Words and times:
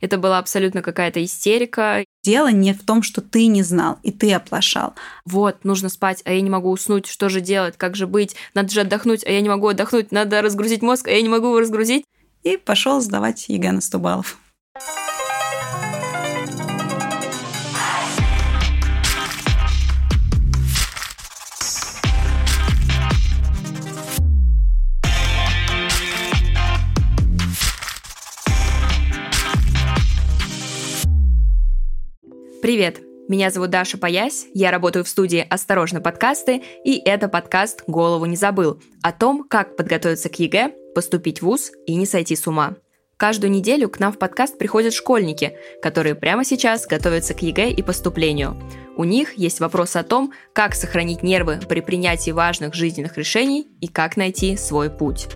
Это 0.00 0.18
была 0.18 0.38
абсолютно 0.38 0.82
какая-то 0.82 1.24
истерика. 1.24 2.04
Дело 2.22 2.50
не 2.50 2.72
в 2.74 2.84
том, 2.84 3.02
что 3.02 3.20
ты 3.20 3.46
не 3.46 3.62
знал, 3.62 3.98
и 4.02 4.10
ты 4.10 4.32
оплошал. 4.32 4.94
Вот, 5.24 5.64
нужно 5.64 5.88
спать, 5.88 6.22
а 6.24 6.32
я 6.32 6.40
не 6.40 6.50
могу 6.50 6.70
уснуть, 6.70 7.06
что 7.06 7.28
же 7.28 7.40
делать, 7.40 7.76
как 7.76 7.96
же 7.96 8.06
быть? 8.06 8.36
Надо 8.54 8.70
же 8.70 8.80
отдохнуть, 8.80 9.24
а 9.26 9.30
я 9.30 9.40
не 9.40 9.48
могу 9.48 9.68
отдохнуть, 9.68 10.12
надо 10.12 10.42
разгрузить 10.42 10.82
мозг, 10.82 11.08
а 11.08 11.10
я 11.10 11.22
не 11.22 11.28
могу 11.28 11.46
его 11.46 11.60
разгрузить. 11.60 12.04
И 12.42 12.56
пошел 12.56 13.00
сдавать 13.00 13.48
ЕГЭ 13.48 13.72
на 13.72 13.80
100 13.80 13.98
баллов. 13.98 14.38
Привет! 32.66 33.00
Меня 33.28 33.52
зовут 33.52 33.70
Даша 33.70 33.96
Паясь, 33.96 34.48
я 34.52 34.72
работаю 34.72 35.04
в 35.04 35.08
студии 35.08 35.46
«Осторожно, 35.48 36.00
подкасты», 36.00 36.64
и 36.84 36.98
это 36.98 37.28
подкаст 37.28 37.84
«Голову 37.86 38.26
не 38.26 38.34
забыл» 38.34 38.82
о 39.04 39.12
том, 39.12 39.46
как 39.48 39.76
подготовиться 39.76 40.28
к 40.28 40.36
ЕГЭ, 40.40 40.74
поступить 40.92 41.38
в 41.38 41.44
ВУЗ 41.44 41.70
и 41.86 41.94
не 41.94 42.06
сойти 42.06 42.34
с 42.34 42.44
ума. 42.48 42.74
Каждую 43.16 43.52
неделю 43.52 43.88
к 43.88 44.00
нам 44.00 44.12
в 44.12 44.18
подкаст 44.18 44.58
приходят 44.58 44.94
школьники, 44.94 45.56
которые 45.80 46.16
прямо 46.16 46.44
сейчас 46.44 46.88
готовятся 46.88 47.34
к 47.34 47.42
ЕГЭ 47.42 47.70
и 47.70 47.82
поступлению. 47.84 48.60
У 48.96 49.04
них 49.04 49.34
есть 49.34 49.60
вопросы 49.60 49.98
о 49.98 50.02
том, 50.02 50.32
как 50.52 50.74
сохранить 50.74 51.22
нервы 51.22 51.60
при 51.68 51.80
принятии 51.80 52.32
важных 52.32 52.74
жизненных 52.74 53.16
решений 53.16 53.68
и 53.80 53.86
как 53.86 54.16
найти 54.16 54.56
свой 54.56 54.90
путь. 54.90 55.28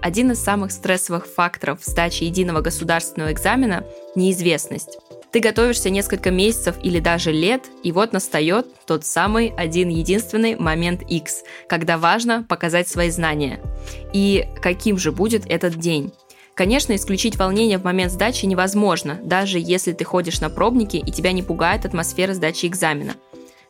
Один 0.00 0.30
из 0.30 0.38
самых 0.38 0.70
стрессовых 0.70 1.26
факторов 1.26 1.80
сдачи 1.82 2.22
единого 2.22 2.60
государственного 2.60 3.32
экзамена– 3.32 3.84
неизвестность. 4.14 5.00
Ты 5.36 5.40
готовишься 5.40 5.90
несколько 5.90 6.30
месяцев 6.30 6.76
или 6.82 6.98
даже 6.98 7.30
лет, 7.30 7.66
и 7.82 7.92
вот 7.92 8.14
настает 8.14 8.68
тот 8.86 9.04
самый 9.04 9.52
один 9.54 9.90
единственный 9.90 10.56
момент 10.56 11.02
X, 11.02 11.42
когда 11.68 11.98
важно 11.98 12.42
показать 12.48 12.88
свои 12.88 13.10
знания. 13.10 13.60
И 14.14 14.46
каким 14.62 14.96
же 14.96 15.12
будет 15.12 15.44
этот 15.46 15.74
день? 15.74 16.10
Конечно, 16.54 16.96
исключить 16.96 17.36
волнение 17.36 17.76
в 17.76 17.84
момент 17.84 18.12
сдачи 18.12 18.46
невозможно, 18.46 19.20
даже 19.22 19.58
если 19.58 19.92
ты 19.92 20.04
ходишь 20.04 20.40
на 20.40 20.48
пробники 20.48 20.96
и 20.96 21.12
тебя 21.12 21.32
не 21.32 21.42
пугает 21.42 21.84
атмосфера 21.84 22.32
сдачи 22.32 22.64
экзамена. 22.64 23.16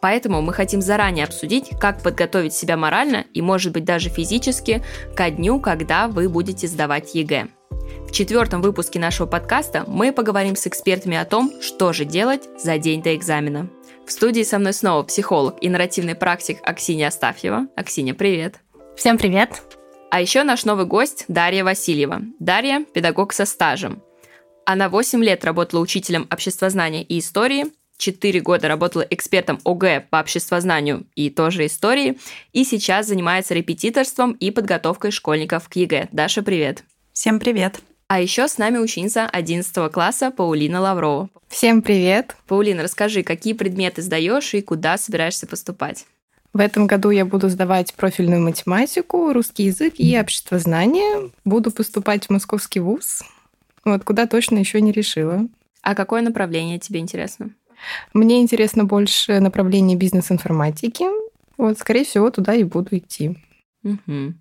Поэтому 0.00 0.42
мы 0.42 0.52
хотим 0.52 0.80
заранее 0.80 1.24
обсудить, 1.24 1.70
как 1.80 2.00
подготовить 2.00 2.54
себя 2.54 2.76
морально 2.76 3.24
и, 3.34 3.42
может 3.42 3.72
быть, 3.72 3.84
даже 3.84 4.08
физически 4.08 4.84
ко 5.16 5.30
дню, 5.30 5.58
когда 5.58 6.06
вы 6.06 6.28
будете 6.28 6.68
сдавать 6.68 7.16
ЕГЭ. 7.16 7.48
В 7.70 8.12
четвертом 8.12 8.62
выпуске 8.62 8.98
нашего 8.98 9.26
подкаста 9.26 9.84
мы 9.86 10.12
поговорим 10.12 10.56
с 10.56 10.66
экспертами 10.66 11.16
о 11.16 11.24
том, 11.24 11.52
что 11.60 11.92
же 11.92 12.04
делать 12.04 12.48
за 12.58 12.78
день 12.78 13.02
до 13.02 13.14
экзамена. 13.14 13.68
В 14.06 14.12
студии 14.12 14.42
со 14.42 14.58
мной 14.58 14.72
снова 14.72 15.02
психолог 15.02 15.56
и 15.60 15.68
нарративный 15.68 16.14
практик 16.14 16.58
Аксинья 16.62 17.08
Астафьева. 17.08 17.66
Аксинья, 17.76 18.14
привет! 18.14 18.60
Всем 18.96 19.18
привет! 19.18 19.62
А 20.10 20.20
еще 20.20 20.44
наш 20.44 20.64
новый 20.64 20.86
гость 20.86 21.24
Дарья 21.28 21.64
Васильева. 21.64 22.22
Дарья– 22.38 22.84
педагог 22.94 23.32
со 23.32 23.44
стажем. 23.44 24.02
Она 24.64 24.88
8 24.88 25.22
лет 25.22 25.44
работала 25.44 25.80
учителем 25.80 26.26
обществознания 26.30 27.02
и 27.02 27.18
истории, 27.18 27.66
4 27.98 28.40
года 28.40 28.68
работала 28.68 29.02
экспертом 29.02 29.58
ОГЭ 29.64 30.06
по 30.10 30.20
обществознанию 30.20 31.06
и 31.14 31.30
тоже 31.30 31.66
истории, 31.66 32.18
и 32.52 32.64
сейчас 32.64 33.06
занимается 33.06 33.54
репетиторством 33.54 34.32
и 34.32 34.50
подготовкой 34.50 35.10
школьников 35.10 35.68
к 35.68 35.76
ЕГЭ. 35.76 36.08
Даша, 36.12 36.42
привет! 36.42 36.84
Всем 37.16 37.40
привет! 37.40 37.80
А 38.08 38.20
еще 38.20 38.46
с 38.46 38.58
нами 38.58 38.76
ученица 38.76 39.26
11 39.26 39.90
класса 39.90 40.30
Паулина 40.30 40.82
Лаврова. 40.82 41.30
Всем 41.48 41.80
привет! 41.80 42.36
Паулина, 42.46 42.82
расскажи, 42.82 43.22
какие 43.22 43.54
предметы 43.54 44.02
сдаешь 44.02 44.52
и 44.52 44.60
куда 44.60 44.98
собираешься 44.98 45.46
поступать? 45.46 46.04
В 46.52 46.60
этом 46.60 46.86
году 46.86 47.08
я 47.08 47.24
буду 47.24 47.48
сдавать 47.48 47.94
профильную 47.94 48.42
математику, 48.42 49.32
русский 49.32 49.62
язык 49.62 49.94
и 49.96 50.20
обществознание. 50.20 51.30
Буду 51.46 51.70
поступать 51.70 52.26
в 52.26 52.30
Московский 52.30 52.80
вуз. 52.80 53.22
Вот 53.86 54.04
куда 54.04 54.26
точно 54.26 54.58
еще 54.58 54.82
не 54.82 54.92
решила. 54.92 55.48
А 55.80 55.94
какое 55.94 56.20
направление 56.20 56.78
тебе 56.78 57.00
интересно? 57.00 57.48
Мне 58.12 58.42
интересно 58.42 58.84
больше 58.84 59.40
направление 59.40 59.96
бизнес-информатики. 59.96 61.06
Вот, 61.56 61.78
скорее 61.78 62.04
всего, 62.04 62.28
туда 62.28 62.52
и 62.52 62.64
буду 62.64 62.98
идти. 62.98 63.38
Угу. 63.84 64.34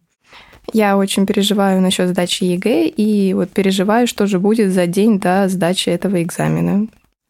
Я 0.74 0.98
очень 0.98 1.26
переживаю 1.26 1.82
насчет 1.82 2.10
сдачи 2.10 2.44
ЕГЭ 2.44 2.88
и 2.88 3.34
вот 3.34 3.52
переживаю, 3.52 4.08
что 4.08 4.28
же 4.28 4.40
будет 4.40 4.72
за 4.72 4.88
день 4.88 5.20
до 5.20 5.48
сдачи 5.48 5.90
этого 5.90 6.22
экзамена. 6.22 6.88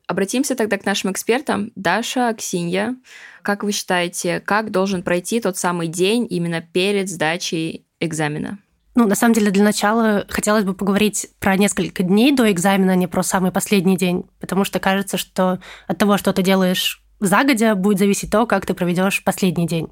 Обратимся 0.08 0.56
тогда 0.56 0.78
к 0.78 0.86
нашим 0.86 1.12
экспертам. 1.12 1.72
Даша, 1.76 2.34
Ксинья, 2.38 2.96
как 3.42 3.64
вы 3.64 3.72
считаете, 3.72 4.40
как 4.40 4.72
должен 4.72 5.02
пройти 5.02 5.40
тот 5.40 5.58
самый 5.58 5.88
день 5.88 6.28
именно 6.30 6.62
перед 6.62 7.10
сдачей 7.10 7.86
экзамена? 8.00 8.60
Ну, 8.94 9.08
на 9.08 9.16
самом 9.16 9.34
деле, 9.34 9.52
для 9.52 9.64
начала 9.64 10.26
хотелось 10.30 10.64
бы 10.64 10.74
поговорить 10.74 11.28
про 11.40 11.58
несколько 11.58 12.04
дней 12.04 12.32
до 12.32 12.50
экзамена, 12.52 12.94
а 12.94 12.96
не 12.96 13.08
про 13.08 13.24
самый 13.24 13.52
последний 13.52 13.98
день, 13.98 14.24
потому 14.40 14.64
что 14.64 14.80
кажется, 14.80 15.18
что 15.18 15.60
от 15.88 15.98
того, 15.98 16.18
что 16.18 16.32
ты 16.32 16.44
делаешь 16.44 17.04
загодя, 17.20 17.76
будет 17.76 18.00
зависеть 18.00 18.32
то, 18.32 18.46
как 18.46 18.66
ты 18.66 18.74
проведешь 18.74 19.24
последний 19.24 19.68
день. 19.68 19.90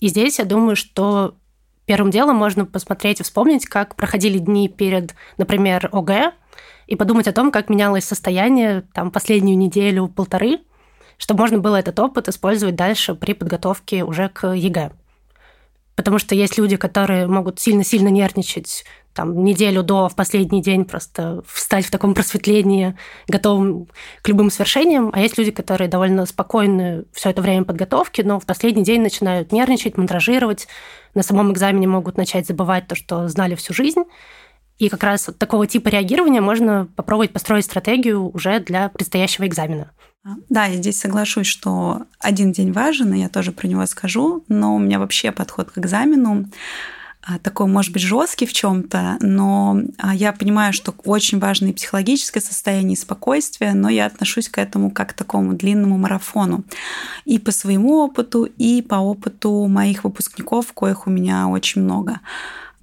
И 0.00 0.08
здесь 0.08 0.38
я 0.38 0.44
думаю, 0.44 0.76
что 0.76 1.36
Первым 1.84 2.10
делом 2.10 2.36
можно 2.36 2.64
посмотреть 2.64 3.20
и 3.20 3.22
вспомнить, 3.22 3.66
как 3.66 3.96
проходили 3.96 4.38
дни 4.38 4.68
перед, 4.68 5.14
например, 5.36 5.88
ОГЭ, 5.92 6.32
и 6.86 6.96
подумать 6.96 7.26
о 7.28 7.32
том, 7.32 7.50
как 7.50 7.68
менялось 7.68 8.04
состояние 8.04 8.82
там 8.92 9.10
последнюю 9.10 9.56
неделю-полторы, 9.58 10.60
чтобы 11.16 11.40
можно 11.40 11.58
было 11.58 11.76
этот 11.76 11.98
опыт 11.98 12.28
использовать 12.28 12.76
дальше 12.76 13.14
при 13.14 13.32
подготовке 13.32 14.04
уже 14.04 14.28
к 14.28 14.46
ЕГЭ. 14.54 14.92
Потому 15.94 16.18
что 16.18 16.34
есть 16.34 16.58
люди, 16.58 16.76
которые 16.76 17.26
могут 17.26 17.60
сильно-сильно 17.60 18.08
нервничать 18.08 18.84
там, 19.14 19.44
неделю 19.44 19.82
до, 19.82 20.08
в 20.08 20.14
последний 20.14 20.62
день 20.62 20.84
просто 20.84 21.42
встать 21.46 21.86
в 21.86 21.90
таком 21.90 22.14
просветлении, 22.14 22.96
готовым 23.28 23.88
к 24.22 24.28
любым 24.28 24.50
свершениям. 24.50 25.10
А 25.12 25.20
есть 25.20 25.38
люди, 25.38 25.50
которые 25.50 25.88
довольно 25.88 26.26
спокойны 26.26 27.04
все 27.12 27.30
это 27.30 27.42
время 27.42 27.64
подготовки, 27.64 28.22
но 28.22 28.40
в 28.40 28.46
последний 28.46 28.84
день 28.84 29.02
начинают 29.02 29.52
нервничать, 29.52 29.96
мандражировать, 29.96 30.68
на 31.14 31.22
самом 31.22 31.52
экзамене 31.52 31.86
могут 31.86 32.16
начать 32.16 32.46
забывать 32.46 32.86
то, 32.86 32.94
что 32.94 33.28
знали 33.28 33.54
всю 33.54 33.74
жизнь. 33.74 34.04
И 34.78 34.88
как 34.88 35.02
раз 35.02 35.28
от 35.28 35.38
такого 35.38 35.66
типа 35.66 35.88
реагирования 35.88 36.40
можно 36.40 36.88
попробовать 36.96 37.32
построить 37.32 37.66
стратегию 37.66 38.30
уже 38.34 38.58
для 38.60 38.88
предстоящего 38.88 39.46
экзамена. 39.46 39.92
Да, 40.48 40.66
я 40.66 40.76
здесь 40.76 40.98
соглашусь, 40.98 41.46
что 41.46 42.02
один 42.20 42.52
день 42.52 42.72
важен, 42.72 43.12
и 43.12 43.20
я 43.20 43.28
тоже 43.28 43.52
про 43.52 43.66
него 43.66 43.84
скажу, 43.86 44.44
но 44.48 44.76
у 44.76 44.78
меня 44.78 44.98
вообще 44.98 45.32
подход 45.32 45.70
к 45.70 45.78
экзамену 45.78 46.46
такой, 47.42 47.66
может 47.66 47.92
быть, 47.92 48.02
жесткий 48.02 48.46
в 48.46 48.52
чем-то, 48.52 49.18
но 49.20 49.80
а, 49.98 50.14
я 50.14 50.32
понимаю, 50.32 50.72
что 50.72 50.94
очень 51.04 51.38
важно 51.38 51.68
и 51.68 51.72
психологическое 51.72 52.40
состояние, 52.40 52.94
и 52.94 52.96
спокойствие, 52.96 53.74
но 53.74 53.88
я 53.88 54.06
отношусь 54.06 54.48
к 54.48 54.58
этому 54.58 54.90
как 54.90 55.10
к 55.10 55.12
такому 55.12 55.54
длинному 55.54 55.98
марафону. 55.98 56.64
И 57.24 57.38
по 57.38 57.52
своему 57.52 57.98
опыту, 57.98 58.44
и 58.44 58.82
по 58.82 58.96
опыту 58.96 59.66
моих 59.66 60.04
выпускников, 60.04 60.72
коих 60.72 61.06
у 61.06 61.10
меня 61.10 61.48
очень 61.48 61.82
много 61.82 62.20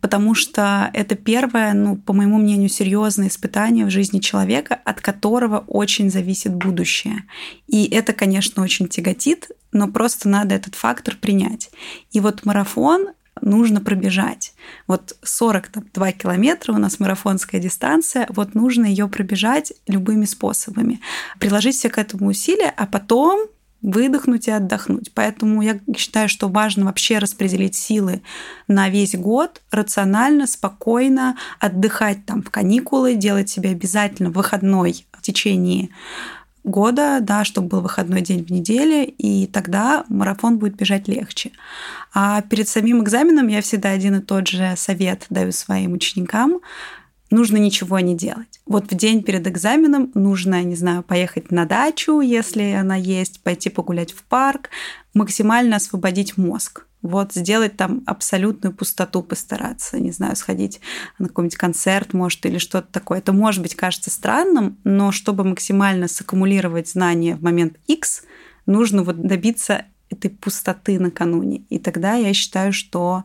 потому 0.01 0.33
что 0.33 0.89
это 0.93 1.15
первое, 1.15 1.73
ну, 1.73 1.97
по 1.97 2.13
моему 2.13 2.37
мнению, 2.37 2.69
серьезное 2.69 3.27
испытание 3.27 3.85
в 3.85 3.89
жизни 3.89 4.19
человека, 4.19 4.79
от 4.85 5.01
которого 5.01 5.65
очень 5.67 6.09
зависит 6.09 6.55
будущее. 6.55 7.23
И 7.67 7.85
это, 7.85 8.13
конечно, 8.13 8.63
очень 8.63 8.87
тяготит, 8.87 9.49
но 9.71 9.87
просто 9.87 10.29
надо 10.29 10.55
этот 10.55 10.75
фактор 10.75 11.15
принять. 11.15 11.69
И 12.11 12.19
вот 12.19 12.45
марафон 12.45 13.09
нужно 13.41 13.81
пробежать. 13.81 14.53
Вот 14.87 15.15
42 15.23 16.11
километра 16.13 16.73
у 16.73 16.77
нас 16.77 16.99
марафонская 16.99 17.61
дистанция, 17.61 18.27
вот 18.29 18.55
нужно 18.55 18.85
ее 18.85 19.07
пробежать 19.07 19.73
любыми 19.87 20.25
способами. 20.25 21.01
Приложить 21.39 21.75
все 21.75 21.89
к 21.89 21.97
этому 21.97 22.27
усилия, 22.27 22.73
а 22.75 22.85
потом 22.85 23.47
выдохнуть 23.81 24.47
и 24.47 24.51
отдохнуть. 24.51 25.11
Поэтому 25.13 25.61
я 25.61 25.79
считаю, 25.95 26.27
что 26.27 26.49
важно 26.49 26.85
вообще 26.85 27.17
распределить 27.17 27.75
силы 27.75 28.21
на 28.67 28.89
весь 28.89 29.15
год, 29.15 29.61
рационально, 29.71 30.47
спокойно, 30.47 31.37
отдыхать 31.59 32.25
там 32.25 32.43
в 32.43 32.49
каникулы, 32.49 33.15
делать 33.15 33.49
себе 33.49 33.69
обязательно 33.69 34.31
выходной 34.31 35.05
в 35.13 35.21
течение 35.21 35.89
года, 36.63 37.19
да, 37.21 37.43
чтобы 37.43 37.67
был 37.67 37.81
выходной 37.81 38.21
день 38.21 38.45
в 38.45 38.51
неделе, 38.51 39.05
и 39.05 39.47
тогда 39.47 40.05
марафон 40.09 40.57
будет 40.57 40.75
бежать 40.75 41.07
легче. 41.07 41.51
А 42.13 42.41
перед 42.41 42.67
самим 42.67 43.03
экзаменом 43.03 43.47
я 43.47 43.61
всегда 43.61 43.89
один 43.89 44.15
и 44.15 44.21
тот 44.21 44.47
же 44.47 44.73
совет 44.75 45.25
даю 45.29 45.51
своим 45.51 45.93
ученикам. 45.93 46.59
нужно 47.31 47.57
ничего 47.57 47.99
не 47.99 48.15
делать. 48.15 48.59
Вот 48.65 48.91
в 48.91 48.95
день 48.95 49.23
перед 49.23 49.47
экзаменом 49.47 50.11
нужно, 50.15 50.63
не 50.63 50.75
знаю, 50.75 51.03
поехать 51.03 51.51
на 51.51 51.65
дачу, 51.65 52.21
если 52.21 52.71
она 52.71 52.95
есть, 52.95 53.41
пойти 53.43 53.69
погулять 53.69 54.11
в 54.11 54.23
парк, 54.23 54.69
максимально 55.13 55.75
освободить 55.75 56.37
мозг. 56.37 56.85
Вот 57.01 57.33
сделать 57.33 57.77
там 57.77 58.03
абсолютную 58.05 58.73
пустоту, 58.73 59.23
постараться, 59.23 59.99
не 59.99 60.11
знаю, 60.11 60.35
сходить 60.35 60.81
на 61.17 61.29
какой-нибудь 61.29 61.57
концерт, 61.57 62.13
может, 62.13 62.45
или 62.45 62.57
что-то 62.57 62.91
такое. 62.91 63.19
Это, 63.19 63.31
может 63.31 63.61
быть, 63.61 63.75
кажется 63.75 64.09
странным, 64.09 64.77
но 64.83 65.11
чтобы 65.11 65.45
максимально 65.45 66.09
саккумулировать 66.09 66.89
знания 66.89 67.35
в 67.35 67.41
момент 67.41 67.77
X, 67.87 68.23
нужно 68.65 69.03
вот 69.03 69.21
добиться 69.21 69.85
этой 70.09 70.29
пустоты 70.29 70.99
накануне. 70.99 71.63
И 71.69 71.79
тогда 71.79 72.15
я 72.15 72.33
считаю, 72.33 72.73
что 72.73 73.23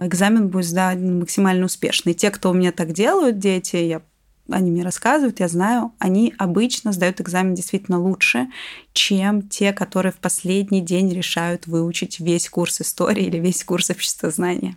экзамен 0.00 0.48
будет 0.48 0.66
сдан 0.66 1.20
максимально 1.20 1.66
успешный. 1.66 2.14
Те, 2.14 2.30
кто 2.30 2.50
у 2.50 2.54
меня 2.54 2.72
так 2.72 2.92
делают, 2.92 3.38
дети, 3.38 3.76
я 3.76 4.02
они 4.50 4.70
мне 4.70 4.82
рассказывают, 4.82 5.40
я 5.40 5.48
знаю, 5.48 5.92
они 5.98 6.34
обычно 6.38 6.92
сдают 6.92 7.20
экзамен 7.20 7.54
действительно 7.54 8.00
лучше, 8.00 8.48
чем 8.92 9.42
те, 9.48 9.72
которые 9.72 10.12
в 10.12 10.16
последний 10.16 10.80
день 10.80 11.12
решают 11.12 11.66
выучить 11.66 12.20
весь 12.20 12.48
курс 12.48 12.80
истории 12.80 13.24
или 13.24 13.38
весь 13.38 13.64
курс 13.64 13.90
обществознания. 13.90 14.76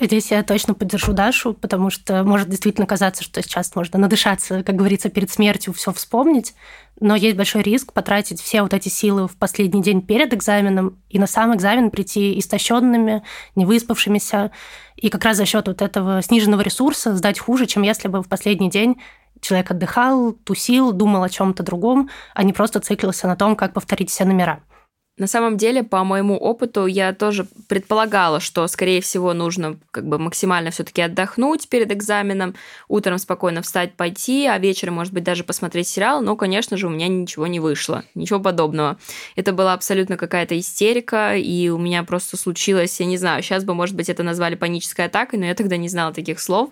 Здесь 0.00 0.30
я 0.30 0.42
точно 0.42 0.74
поддержу 0.74 1.12
Дашу, 1.12 1.54
потому 1.54 1.90
что 1.90 2.24
может 2.24 2.48
действительно 2.48 2.86
казаться, 2.86 3.22
что 3.22 3.40
сейчас 3.42 3.74
можно 3.76 3.98
надышаться, 3.98 4.62
как 4.62 4.74
говорится, 4.74 5.10
перед 5.10 5.30
смертью 5.30 5.72
все 5.72 5.92
вспомнить, 5.92 6.54
но 6.98 7.14
есть 7.14 7.36
большой 7.36 7.62
риск 7.62 7.92
потратить 7.92 8.40
все 8.40 8.62
вот 8.62 8.74
эти 8.74 8.88
силы 8.88 9.28
в 9.28 9.36
последний 9.36 9.82
день 9.82 10.02
перед 10.02 10.34
экзаменом 10.34 10.98
и 11.08 11.18
на 11.18 11.26
сам 11.26 11.54
экзамен 11.54 11.90
прийти 11.90 12.38
истощенными, 12.38 13.22
невыспавшимися, 13.54 14.50
и 14.96 15.08
как 15.08 15.24
раз 15.24 15.36
за 15.36 15.46
счет 15.46 15.68
вот 15.68 15.82
этого 15.82 16.20
сниженного 16.22 16.62
ресурса 16.62 17.14
сдать 17.14 17.38
хуже, 17.38 17.66
чем 17.66 17.82
если 17.82 18.08
бы 18.08 18.22
в 18.22 18.28
последний 18.28 18.70
день 18.70 18.96
человек 19.40 19.70
отдыхал, 19.70 20.32
тусил, 20.32 20.92
думал 20.92 21.22
о 21.22 21.28
чем-то 21.28 21.62
другом, 21.62 22.08
а 22.34 22.42
не 22.42 22.52
просто 22.52 22.80
циклился 22.80 23.26
на 23.26 23.36
том, 23.36 23.56
как 23.56 23.74
повторить 23.74 24.10
все 24.10 24.24
номера. 24.24 24.60
На 25.18 25.26
самом 25.26 25.58
деле, 25.58 25.82
по 25.82 26.04
моему 26.04 26.38
опыту, 26.38 26.86
я 26.86 27.12
тоже 27.12 27.46
предполагала, 27.68 28.40
что, 28.40 28.66
скорее 28.66 29.02
всего, 29.02 29.34
нужно 29.34 29.78
как 29.90 30.06
бы 30.08 30.18
максимально 30.18 30.70
все-таки 30.70 31.02
отдохнуть 31.02 31.68
перед 31.68 31.92
экзаменом, 31.92 32.54
утром 32.88 33.18
спокойно 33.18 33.60
встать, 33.60 33.92
пойти, 33.92 34.46
а 34.46 34.58
вечером, 34.58 34.94
может 34.94 35.12
быть, 35.12 35.22
даже 35.22 35.44
посмотреть 35.44 35.88
сериал, 35.88 36.22
но, 36.22 36.34
конечно 36.34 36.78
же, 36.78 36.86
у 36.86 36.90
меня 36.90 37.08
ничего 37.08 37.46
не 37.46 37.60
вышло, 37.60 38.04
ничего 38.14 38.40
подобного. 38.40 38.98
Это 39.36 39.52
была 39.52 39.74
абсолютно 39.74 40.16
какая-то 40.16 40.58
истерика, 40.58 41.36
и 41.36 41.68
у 41.68 41.76
меня 41.76 42.04
просто 42.04 42.38
случилось, 42.38 42.98
я 42.98 43.04
не 43.04 43.18
знаю, 43.18 43.42
сейчас 43.42 43.64
бы, 43.64 43.74
может 43.74 43.94
быть, 43.94 44.08
это 44.08 44.22
назвали 44.22 44.54
панической 44.54 45.04
атакой, 45.04 45.38
но 45.38 45.44
я 45.44 45.54
тогда 45.54 45.76
не 45.76 45.88
знала 45.88 46.14
таких 46.14 46.40
слов. 46.40 46.70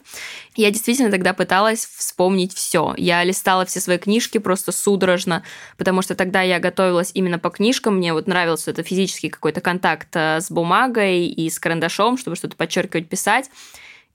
Я 0.56 0.70
действительно 0.70 1.10
тогда 1.10 1.32
пыталась 1.32 1.86
вспомнить 1.86 2.52
все. 2.52 2.94
Я 2.96 3.22
листала 3.22 3.64
все 3.64 3.80
свои 3.80 3.98
книжки 3.98 4.38
просто 4.38 4.72
судорожно, 4.72 5.44
потому 5.76 6.02
что 6.02 6.14
тогда 6.16 6.42
я 6.42 6.58
готовилась 6.58 7.12
именно 7.14 7.38
по 7.38 7.50
книжкам, 7.50 7.96
мне 7.96 8.12
вот 8.12 8.26
нравился 8.26 8.72
это 8.72 8.82
физический 8.82 9.28
какой-то 9.28 9.60
контакт 9.60 10.08
э, 10.14 10.40
с 10.40 10.50
бумагой 10.50 11.26
и 11.26 11.48
с 11.48 11.60
карандашом, 11.60 12.18
чтобы 12.18 12.36
что-то 12.36 12.56
подчеркивать, 12.56 13.08
писать. 13.08 13.48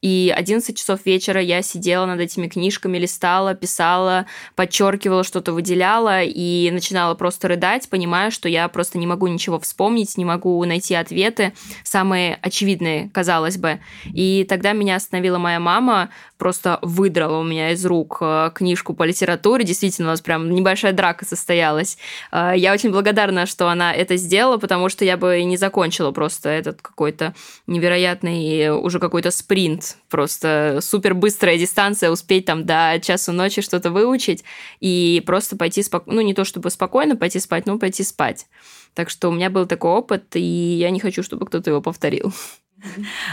И 0.02 0.34
11 0.36 0.78
часов 0.78 1.06
вечера 1.06 1.42
я 1.42 1.62
сидела 1.62 2.06
над 2.06 2.20
этими 2.20 2.48
книжками, 2.48 2.98
листала, 2.98 3.56
писала, 3.56 4.26
подчеркивала, 4.56 5.24
что-то 5.24 5.54
выделяла 5.54 6.22
и 6.24 6.70
начинала 6.72 7.16
просто 7.16 7.48
рыдать, 7.48 7.90
понимая, 7.90 8.30
что 8.32 8.48
я 8.48 8.68
просто 8.68 8.98
не 8.98 9.08
могу 9.08 9.28
ничего 9.28 9.60
вспомнить, 9.60 10.18
не 10.18 10.26
могу 10.26 10.64
найти 10.66 10.94
ответы, 10.96 11.54
самые 11.84 12.38
очевидные, 12.42 13.10
казалось 13.14 13.58
бы. 13.58 13.80
И 14.06 14.46
тогда 14.48 14.74
меня 14.74 14.96
остановила 14.96 15.38
моя 15.38 15.60
мама, 15.60 16.10
просто 16.38 16.80
выдрала 16.82 17.40
у 17.40 17.44
меня 17.44 17.72
из 17.72 17.86
рук 17.86 18.18
э, 18.22 18.52
книжку 18.54 18.94
по 18.94 19.04
литературе. 19.04 19.64
Действительно, 19.64 20.10
у 20.10 20.12
нас 20.12 20.22
прям 20.22 20.52
небольшая 20.52 20.94
драка 20.94 21.26
состоялась. 21.26 21.98
Э, 22.32 22.54
я 22.56 22.74
очень 22.74 22.92
благодарна, 22.92 23.46
что 23.46 23.70
она 23.70 23.94
это 23.94 24.18
сделала, 24.18 24.58
потому 24.58 24.90
что 24.90 25.06
я 25.06 25.18
бы 25.18 25.42
не 25.44 25.58
закончила 25.58 26.12
просто 26.12 26.50
этот 26.50 26.82
какой-то 26.82 27.34
невероятный 27.68 28.70
уже 28.70 29.00
какой-то 29.00 29.32
спринт. 29.32 29.85
Просто 30.10 30.80
супер 30.82 31.14
быстрая 31.14 31.58
дистанция, 31.58 32.12
успеть 32.12 32.46
там 32.46 32.66
до 32.66 33.00
часу 33.02 33.32
ночи 33.32 33.62
что-то 33.62 33.92
выучить 33.92 34.44
и 34.80 35.24
просто 35.26 35.56
пойти 35.56 35.84
спокойно, 35.84 36.22
ну 36.22 36.26
не 36.26 36.34
то 36.34 36.46
чтобы 36.46 36.70
спокойно 36.70 37.16
пойти 37.16 37.40
спать, 37.40 37.66
но 37.66 37.78
пойти 37.78 38.04
спать. 38.04 38.48
Так 38.94 39.10
что 39.10 39.30
у 39.30 39.32
меня 39.32 39.50
был 39.50 39.66
такой 39.66 39.92
опыт, 39.92 40.36
и 40.36 40.42
я 40.42 40.90
не 40.90 41.00
хочу, 41.00 41.22
чтобы 41.22 41.46
кто-то 41.46 41.70
его 41.70 41.82
повторил. 41.82 42.34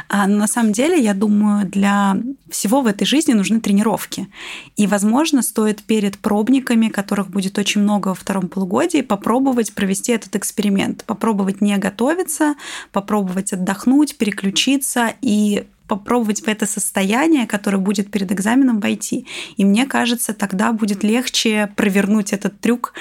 А 0.08 0.26
на 0.26 0.46
самом 0.46 0.72
деле, 0.72 0.98
я 0.98 1.14
думаю, 1.14 1.66
для 1.66 2.16
всего 2.50 2.80
в 2.80 2.86
этой 2.86 3.04
жизни 3.04 3.32
нужны 3.32 3.60
тренировки. 3.60 4.28
И, 4.76 4.86
возможно, 4.86 5.42
стоит 5.42 5.82
перед 5.82 6.18
пробниками, 6.18 6.88
которых 6.88 7.28
будет 7.28 7.58
очень 7.58 7.82
много 7.82 8.08
во 8.08 8.14
втором 8.14 8.48
полугодии, 8.48 9.02
попробовать 9.02 9.74
провести 9.74 10.12
этот 10.12 10.36
эксперимент. 10.36 11.04
Попробовать 11.04 11.60
не 11.60 11.76
готовиться, 11.76 12.54
попробовать 12.92 13.52
отдохнуть, 13.52 14.16
переключиться 14.16 15.12
и 15.20 15.66
попробовать 15.86 16.42
в 16.42 16.48
это 16.48 16.66
состояние, 16.66 17.46
которое 17.46 17.78
будет 17.78 18.10
перед 18.10 18.32
экзаменом, 18.32 18.80
войти. 18.80 19.26
И 19.56 19.64
мне 19.64 19.86
кажется, 19.86 20.32
тогда 20.32 20.72
будет 20.72 21.02
легче 21.02 21.72
провернуть 21.76 22.32
этот 22.32 22.60
трюк 22.60 22.94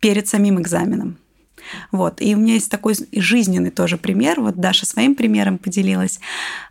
перед 0.00 0.28
самим 0.28 0.60
экзаменом. 0.60 1.18
Вот. 1.92 2.20
И 2.20 2.34
у 2.34 2.38
меня 2.38 2.54
есть 2.54 2.70
такой 2.70 2.94
жизненный 3.12 3.70
тоже 3.70 3.96
пример. 3.96 4.40
Вот 4.40 4.56
Даша 4.56 4.86
своим 4.86 5.14
примером 5.14 5.58
поделилась. 5.58 6.20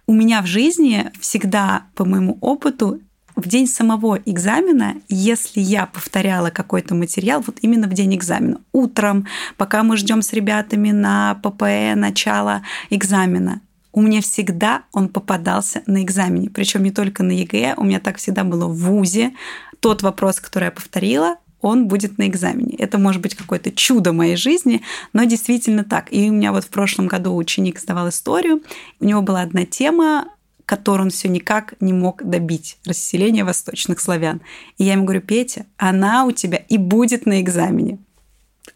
У 0.08 0.14
меня 0.14 0.42
в 0.42 0.48
жизни 0.48 1.12
всегда, 1.20 1.84
по 1.96 2.06
моему 2.06 2.38
опыту, 2.42 3.02
в 3.36 3.48
день 3.48 3.68
самого 3.68 4.20
экзамена, 4.26 4.96
если 5.10 5.60
я 5.60 5.86
повторяла 5.86 6.50
какой-то 6.50 6.96
материал, 6.96 7.44
вот 7.46 7.60
именно 7.62 7.88
в 7.88 7.94
день 7.94 8.16
экзамена, 8.16 8.62
утром, 8.74 9.28
пока 9.58 9.84
мы 9.84 9.96
ждем 9.96 10.24
с 10.24 10.34
ребятами 10.34 10.90
на 10.90 11.36
ППЭ 11.44 11.94
начало 11.94 12.64
экзамена, 12.90 13.62
у 13.98 14.02
меня 14.02 14.22
всегда 14.22 14.84
он 14.92 15.10
попадался 15.10 15.82
на 15.88 16.04
экзамене. 16.04 16.52
Причем 16.52 16.84
не 16.84 16.92
только 16.92 17.24
на 17.24 17.32
ЕГЭ, 17.32 17.74
у 17.78 17.84
меня 17.84 18.00
так 18.00 18.18
всегда 18.18 18.44
было 18.44 18.68
в 18.68 18.76
ВУЗе. 18.76 19.34
Тот 19.80 20.04
вопрос, 20.04 20.40
который 20.40 20.66
я 20.66 20.72
повторила, 20.72 21.38
он 21.62 21.88
будет 21.88 22.20
на 22.20 22.28
экзамене. 22.28 22.76
Это 22.78 23.00
может 23.00 23.24
быть 23.24 23.34
какое-то 23.34 23.72
чудо 23.72 24.14
моей 24.14 24.36
жизни, 24.36 24.84
но 25.14 25.24
действительно 25.24 25.84
так. 25.84 26.14
И 26.14 26.30
у 26.30 26.34
меня 26.34 26.52
вот 26.52 26.66
в 26.66 26.70
прошлом 26.70 27.08
году 27.08 27.36
ученик 27.36 27.80
сдавал 27.80 28.10
историю, 28.10 28.62
у 29.00 29.06
него 29.06 29.24
была 29.24 29.42
одна 29.42 29.66
тема, 29.66 30.28
которую 30.68 31.06
он 31.06 31.10
все 31.10 31.28
никак 31.28 31.74
не 31.80 31.94
мог 31.94 32.22
добить 32.24 32.78
расселение 32.86 33.46
восточных 33.46 34.00
славян. 34.00 34.42
И 34.78 34.84
я 34.84 34.94
ему 34.94 35.06
говорю, 35.06 35.22
Петя, 35.22 35.66
она 35.78 36.26
у 36.26 36.32
тебя 36.32 36.58
и 36.58 36.78
будет 36.78 37.26
на 37.26 37.42
экзамене. 37.42 37.98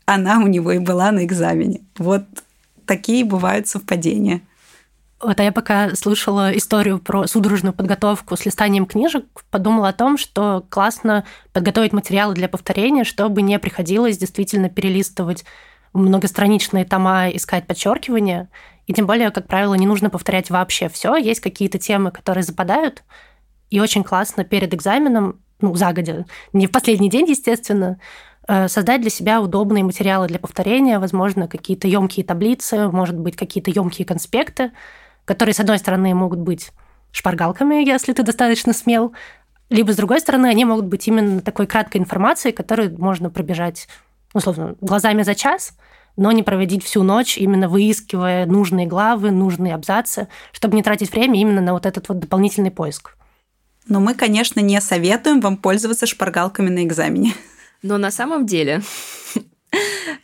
Она 0.06 0.39
у 0.39 0.47
него 0.47 0.71
и 0.71 0.79
была 0.79 1.12
на 1.12 1.24
экзамене. 1.24 1.81
Вот 2.00 2.24
такие 2.88 3.24
бывают 3.24 3.67
совпадения. 3.67 4.41
Вот, 5.21 5.39
а 5.39 5.44
я 5.44 5.51
пока 5.51 5.94
слушала 5.95 6.56
историю 6.57 6.97
про 6.97 7.27
судорожную 7.27 7.73
подготовку 7.73 8.35
с 8.35 8.45
листанием 8.45 8.88
книжек, 8.88 9.25
подумала 9.51 9.89
о 9.89 9.94
том, 9.94 10.18
что 10.18 10.65
классно 10.69 11.25
подготовить 11.53 11.94
материалы 11.94 12.33
для 12.33 12.47
повторения, 12.47 13.03
чтобы 13.03 13.44
не 13.44 13.59
приходилось 13.59 14.18
действительно 14.18 14.67
перелистывать 14.69 15.45
многостраничные 15.93 16.86
тома, 16.86 17.29
искать 17.29 17.67
подчеркивания. 17.67 18.50
И 18.88 18.93
тем 18.93 19.05
более, 19.05 19.29
как 19.29 19.48
правило, 19.48 19.75
не 19.75 19.86
нужно 19.86 20.10
повторять 20.10 20.50
вообще 20.50 20.89
все. 20.89 21.15
Есть 21.15 21.39
какие-то 21.39 21.77
темы, 21.77 22.10
которые 22.12 22.43
западают. 22.43 23.03
И 23.69 23.79
очень 23.79 24.03
классно 24.03 24.43
перед 24.43 24.74
экзаменом, 24.74 25.39
ну, 25.60 25.75
загодя, 25.75 26.25
не 26.51 26.65
в 26.65 26.72
последний 26.72 27.10
день, 27.10 27.29
естественно, 27.29 28.00
э, 28.48 28.67
создать 28.67 29.01
для 29.01 29.12
себя 29.12 29.39
удобные 29.39 29.84
материалы 29.84 30.27
для 30.27 30.39
повторения, 30.39 30.98
возможно, 30.98 31.48
какие-то 31.48 31.88
емкие 31.88 32.25
таблицы, 32.25 32.88
может 32.88 33.17
быть, 33.17 33.36
какие-то 33.36 33.69
емкие 33.69 34.05
конспекты, 34.05 34.72
которые, 35.25 35.53
с 35.53 35.59
одной 35.59 35.77
стороны, 35.77 36.13
могут 36.13 36.39
быть 36.39 36.71
шпаргалками, 37.11 37.85
если 37.85 38.13
ты 38.13 38.23
достаточно 38.23 38.73
смел, 38.73 39.13
либо, 39.69 39.93
с 39.93 39.95
другой 39.95 40.19
стороны, 40.19 40.47
они 40.47 40.65
могут 40.65 40.85
быть 40.85 41.07
именно 41.07 41.39
такой 41.41 41.65
краткой 41.65 42.01
информацией, 42.01 42.53
которую 42.53 42.99
можно 42.99 43.29
пробежать, 43.29 43.87
условно, 44.33 44.75
глазами 44.81 45.23
за 45.23 45.33
час, 45.33 45.73
но 46.17 46.31
не 46.33 46.43
проводить 46.43 46.83
всю 46.83 47.03
ночь, 47.03 47.37
именно 47.37 47.69
выискивая 47.69 48.45
нужные 48.45 48.85
главы, 48.85 49.31
нужные 49.31 49.73
абзацы, 49.73 50.27
чтобы 50.51 50.75
не 50.75 50.83
тратить 50.83 51.11
время 51.11 51.39
именно 51.39 51.61
на 51.61 51.73
вот 51.73 51.85
этот 51.85 52.09
вот 52.09 52.19
дополнительный 52.19 52.71
поиск. 52.71 53.15
Но 53.87 53.99
мы, 53.99 54.13
конечно, 54.13 54.59
не 54.59 54.79
советуем 54.81 55.39
вам 55.39 55.57
пользоваться 55.57 56.05
шпаргалками 56.05 56.69
на 56.69 56.83
экзамене. 56.83 57.33
Но 57.81 57.97
на 57.97 58.11
самом 58.11 58.45
деле 58.45 58.81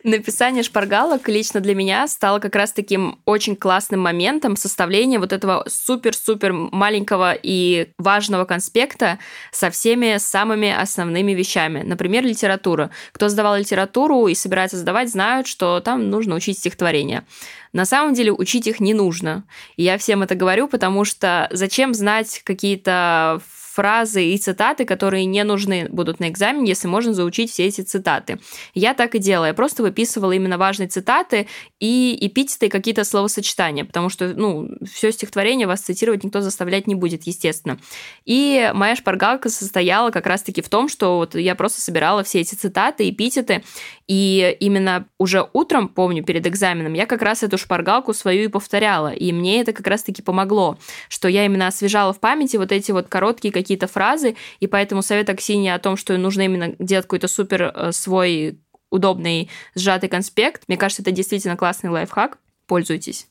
Написание 0.03 0.63
шпаргалок 0.63 1.27
лично 1.29 1.59
для 1.59 1.73
меня 1.73 2.07
стало 2.07 2.39
как 2.39 2.55
раз 2.55 2.71
таким 2.71 3.19
очень 3.25 3.55
классным 3.55 4.01
моментом 4.01 4.55
составления 4.55 5.19
вот 5.19 5.33
этого 5.33 5.65
супер-супер 5.67 6.53
маленького 6.53 7.33
и 7.33 7.89
важного 7.97 8.45
конспекта 8.45 9.19
со 9.51 9.69
всеми 9.69 10.17
самыми 10.17 10.71
основными 10.71 11.31
вещами. 11.31 11.81
Например, 11.81 12.23
литература. 12.23 12.89
Кто 13.11 13.29
сдавал 13.29 13.57
литературу 13.57 14.27
и 14.27 14.35
собирается 14.35 14.77
сдавать, 14.77 15.09
знают, 15.09 15.47
что 15.47 15.79
там 15.79 16.09
нужно 16.09 16.35
учить 16.35 16.59
стихотворение. 16.59 17.25
На 17.73 17.85
самом 17.85 18.13
деле 18.13 18.31
учить 18.31 18.67
их 18.67 18.79
не 18.79 18.93
нужно. 18.93 19.43
И 19.75 19.83
я 19.83 19.97
всем 19.97 20.23
это 20.23 20.35
говорю, 20.35 20.67
потому 20.67 21.05
что 21.05 21.47
зачем 21.51 21.93
знать 21.93 22.41
какие-то 22.43 23.41
фразы 23.77 24.25
и 24.25 24.37
цитаты, 24.39 24.85
которые 24.85 25.25
не 25.25 25.43
нужны 25.43 25.87
будут 25.89 26.19
на 26.19 26.29
экзамене, 26.29 26.69
если 26.69 26.87
можно 26.87 27.13
заучить 27.13 27.51
все 27.51 27.67
эти 27.67 27.81
цитаты. 27.81 28.39
Я 28.73 28.95
так 28.95 29.13
и 29.13 29.19
делала. 29.19 29.45
Я 29.45 29.53
просто 29.53 29.83
выписывала 29.83 30.31
именно 30.31 30.57
важные 30.57 30.87
цитаты 30.87 31.47
и 31.79 32.17
эпитеты, 32.19 32.69
какие-то 32.69 33.03
словосочетания, 33.03 33.85
потому 33.85 34.09
что, 34.09 34.29
ну, 34.29 34.67
все 34.91 35.11
стихотворение 35.11 35.67
вас 35.67 35.81
цитировать 35.81 36.23
никто 36.23 36.41
заставлять 36.41 36.87
не 36.87 36.95
будет, 36.95 37.27
естественно. 37.27 37.77
И 38.25 38.71
моя 38.73 38.95
шпаргалка 38.95 39.49
состояла 39.49 40.09
как 40.09 40.25
раз-таки 40.25 40.63
в 40.63 40.69
том, 40.69 40.89
что 40.89 41.17
вот 41.17 41.35
я 41.35 41.53
просто 41.53 41.79
собирала 41.79 42.23
все 42.23 42.41
эти 42.41 42.55
цитаты, 42.55 43.07
эпитеты, 43.07 43.63
и 44.07 44.57
именно 44.59 45.07
уже 45.19 45.47
утром, 45.53 45.87
помню, 45.87 46.23
перед 46.23 46.47
экзаменом, 46.47 46.93
я 46.93 47.05
как 47.05 47.21
раз 47.21 47.43
эту 47.43 47.59
шпаргалку 47.59 48.13
свою 48.13 48.45
и 48.45 48.47
повторяла, 48.47 49.13
и 49.13 49.31
мне 49.31 49.61
это 49.61 49.71
как 49.71 49.85
раз-таки 49.85 50.23
помогло, 50.23 50.79
что 51.09 51.27
я 51.27 51.45
именно 51.45 51.67
освежала 51.67 52.11
в 52.11 52.19
памяти 52.19 52.57
вот 52.57 52.71
эти 52.71 52.91
вот 52.91 53.07
короткие 53.07 53.51
какие-то 53.67 53.87
фразы, 53.87 54.37
и 54.61 54.67
поэтому 54.67 55.01
совет 55.01 55.29
Аксинии 55.29 55.69
о 55.69 55.77
том, 55.77 55.97
что 55.97 56.17
нужно 56.17 56.43
именно 56.43 56.73
делать 56.79 57.05
какой-то 57.05 57.27
супер 57.27 57.63
э, 57.63 57.91
свой 57.91 58.57
удобный 58.89 59.49
сжатый 59.75 60.07
конспект, 60.07 60.63
мне 60.69 60.77
кажется, 60.77 61.01
это 61.01 61.11
действительно 61.11 61.57
классный 61.57 61.89
лайфхак. 61.89 62.37
Пользуйтесь. 62.65 63.27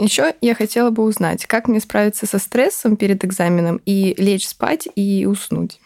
Еще 0.00 0.34
я 0.40 0.54
хотела 0.54 0.90
бы 0.90 1.04
узнать, 1.04 1.46
как 1.46 1.68
мне 1.68 1.80
справиться 1.80 2.26
со 2.26 2.38
стрессом 2.38 2.96
перед 2.96 3.24
экзаменом 3.24 3.80
и 3.84 4.14
лечь 4.18 4.48
спать 4.48 4.88
и 4.96 5.26
уснуть. 5.26 5.80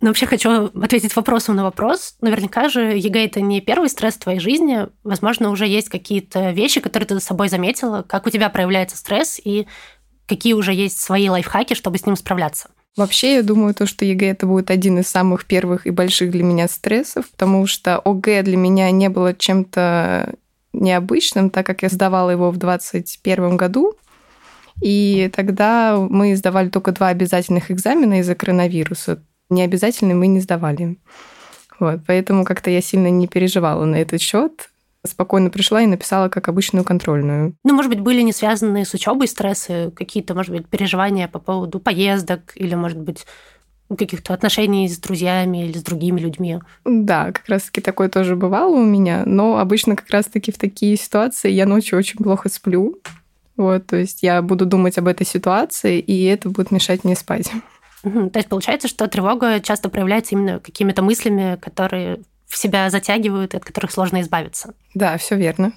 Ну, 0.00 0.08
вообще 0.08 0.26
хочу 0.26 0.66
ответить 0.80 1.16
вопросом 1.16 1.56
на 1.56 1.64
вопрос. 1.64 2.14
Наверняка 2.20 2.68
же 2.68 2.96
ЕГЭ 2.96 3.24
это 3.24 3.40
не 3.40 3.60
первый 3.60 3.88
стресс 3.88 4.14
в 4.14 4.20
твоей 4.20 4.38
жизни. 4.38 4.86
Возможно, 5.02 5.50
уже 5.50 5.66
есть 5.66 5.88
какие-то 5.88 6.50
вещи, 6.50 6.80
которые 6.80 7.08
ты 7.08 7.14
за 7.14 7.20
собой 7.20 7.48
заметила, 7.48 8.02
как 8.02 8.26
у 8.26 8.30
тебя 8.30 8.48
проявляется 8.48 8.96
стресс 8.96 9.40
и 9.42 9.66
какие 10.26 10.52
уже 10.52 10.72
есть 10.72 11.00
свои 11.00 11.28
лайфхаки, 11.28 11.74
чтобы 11.74 11.98
с 11.98 12.06
ним 12.06 12.16
справляться. 12.16 12.68
Вообще, 12.96 13.36
я 13.36 13.42
думаю, 13.42 13.74
то, 13.74 13.86
что 13.86 14.04
ЕГЭ 14.04 14.30
это 14.30 14.46
будет 14.46 14.70
один 14.70 14.98
из 14.98 15.08
самых 15.08 15.46
первых 15.46 15.86
и 15.86 15.90
больших 15.90 16.30
для 16.30 16.44
меня 16.44 16.68
стрессов, 16.68 17.30
потому 17.30 17.66
что 17.66 17.98
ОГЭ 17.98 18.42
для 18.42 18.56
меня 18.56 18.90
не 18.90 19.08
было 19.08 19.34
чем-то 19.34 20.34
необычным, 20.72 21.50
так 21.50 21.66
как 21.66 21.82
я 21.82 21.88
сдавала 21.88 22.30
его 22.30 22.50
в 22.50 22.56
2021 22.56 23.56
году. 23.56 23.94
И 24.80 25.30
тогда 25.34 25.96
мы 25.96 26.36
сдавали 26.36 26.68
только 26.68 26.92
два 26.92 27.08
обязательных 27.08 27.70
экзамена 27.70 28.20
из-за 28.20 28.34
коронавируса 28.34 29.22
необязательно 29.50 30.14
мы 30.14 30.26
не 30.26 30.40
сдавали. 30.40 30.98
Вот, 31.78 32.00
поэтому 32.06 32.44
как-то 32.44 32.70
я 32.70 32.80
сильно 32.80 33.08
не 33.08 33.28
переживала 33.28 33.84
на 33.84 33.96
этот 33.96 34.20
счет. 34.20 34.70
Спокойно 35.06 35.48
пришла 35.48 35.82
и 35.82 35.86
написала 35.86 36.28
как 36.28 36.48
обычную 36.48 36.84
контрольную. 36.84 37.54
Ну, 37.64 37.74
может 37.74 37.88
быть, 37.88 38.00
были 38.00 38.20
не 38.20 38.32
связанные 38.32 38.84
с 38.84 38.92
учебой 38.94 39.28
стрессы, 39.28 39.92
какие-то, 39.94 40.34
может 40.34 40.54
быть, 40.54 40.66
переживания 40.66 41.28
по 41.28 41.38
поводу 41.38 41.78
поездок 41.78 42.52
или, 42.56 42.74
может 42.74 42.98
быть, 42.98 43.24
каких-то 43.96 44.34
отношений 44.34 44.88
с 44.88 44.98
друзьями 44.98 45.64
или 45.66 45.78
с 45.78 45.82
другими 45.82 46.20
людьми. 46.20 46.58
Да, 46.84 47.32
как 47.32 47.48
раз-таки 47.48 47.80
такое 47.80 48.08
тоже 48.08 48.36
бывало 48.36 48.74
у 48.74 48.84
меня, 48.84 49.22
но 49.24 49.58
обычно 49.58 49.96
как 49.96 50.10
раз-таки 50.10 50.52
в 50.52 50.58
такие 50.58 50.96
ситуации 50.96 51.50
я 51.50 51.64
ночью 51.64 51.96
очень 51.98 52.18
плохо 52.18 52.48
сплю. 52.48 52.98
Вот, 53.56 53.86
то 53.86 53.96
есть 53.96 54.22
я 54.22 54.42
буду 54.42 54.66
думать 54.66 54.98
об 54.98 55.08
этой 55.08 55.26
ситуации, 55.26 55.98
и 55.98 56.24
это 56.24 56.48
будет 56.50 56.70
мешать 56.70 57.04
мне 57.04 57.16
спать. 57.16 57.50
Угу. 58.02 58.30
То 58.30 58.38
есть 58.38 58.48
получается, 58.48 58.88
что 58.88 59.06
тревога 59.08 59.60
часто 59.60 59.88
проявляется 59.88 60.34
именно 60.34 60.60
какими-то 60.60 61.02
мыслями, 61.02 61.56
которые 61.56 62.20
в 62.46 62.56
себя 62.56 62.88
затягивают, 62.90 63.54
от 63.54 63.64
которых 63.64 63.90
сложно 63.90 64.20
избавиться. 64.20 64.74
Да, 64.94 65.16
все 65.18 65.36
верно. 65.36 65.72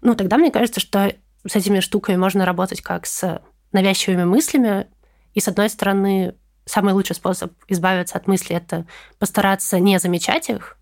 Ну, 0.00 0.14
тогда 0.14 0.36
мне 0.36 0.50
кажется, 0.50 0.80
что 0.80 1.12
с 1.46 1.54
этими 1.54 1.80
штуками 1.80 2.16
можно 2.16 2.44
работать 2.44 2.80
как 2.80 3.06
с 3.06 3.40
навязчивыми 3.72 4.24
мыслями. 4.24 4.86
И, 5.34 5.40
с 5.40 5.48
одной 5.48 5.68
стороны, 5.68 6.34
самый 6.64 6.94
лучший 6.94 7.14
способ 7.14 7.52
избавиться 7.68 8.16
от 8.16 8.26
мыслей– 8.26 8.56
это 8.56 8.86
постараться 9.18 9.78
не 9.78 9.98
замечать 9.98 10.50
их, 10.50 10.76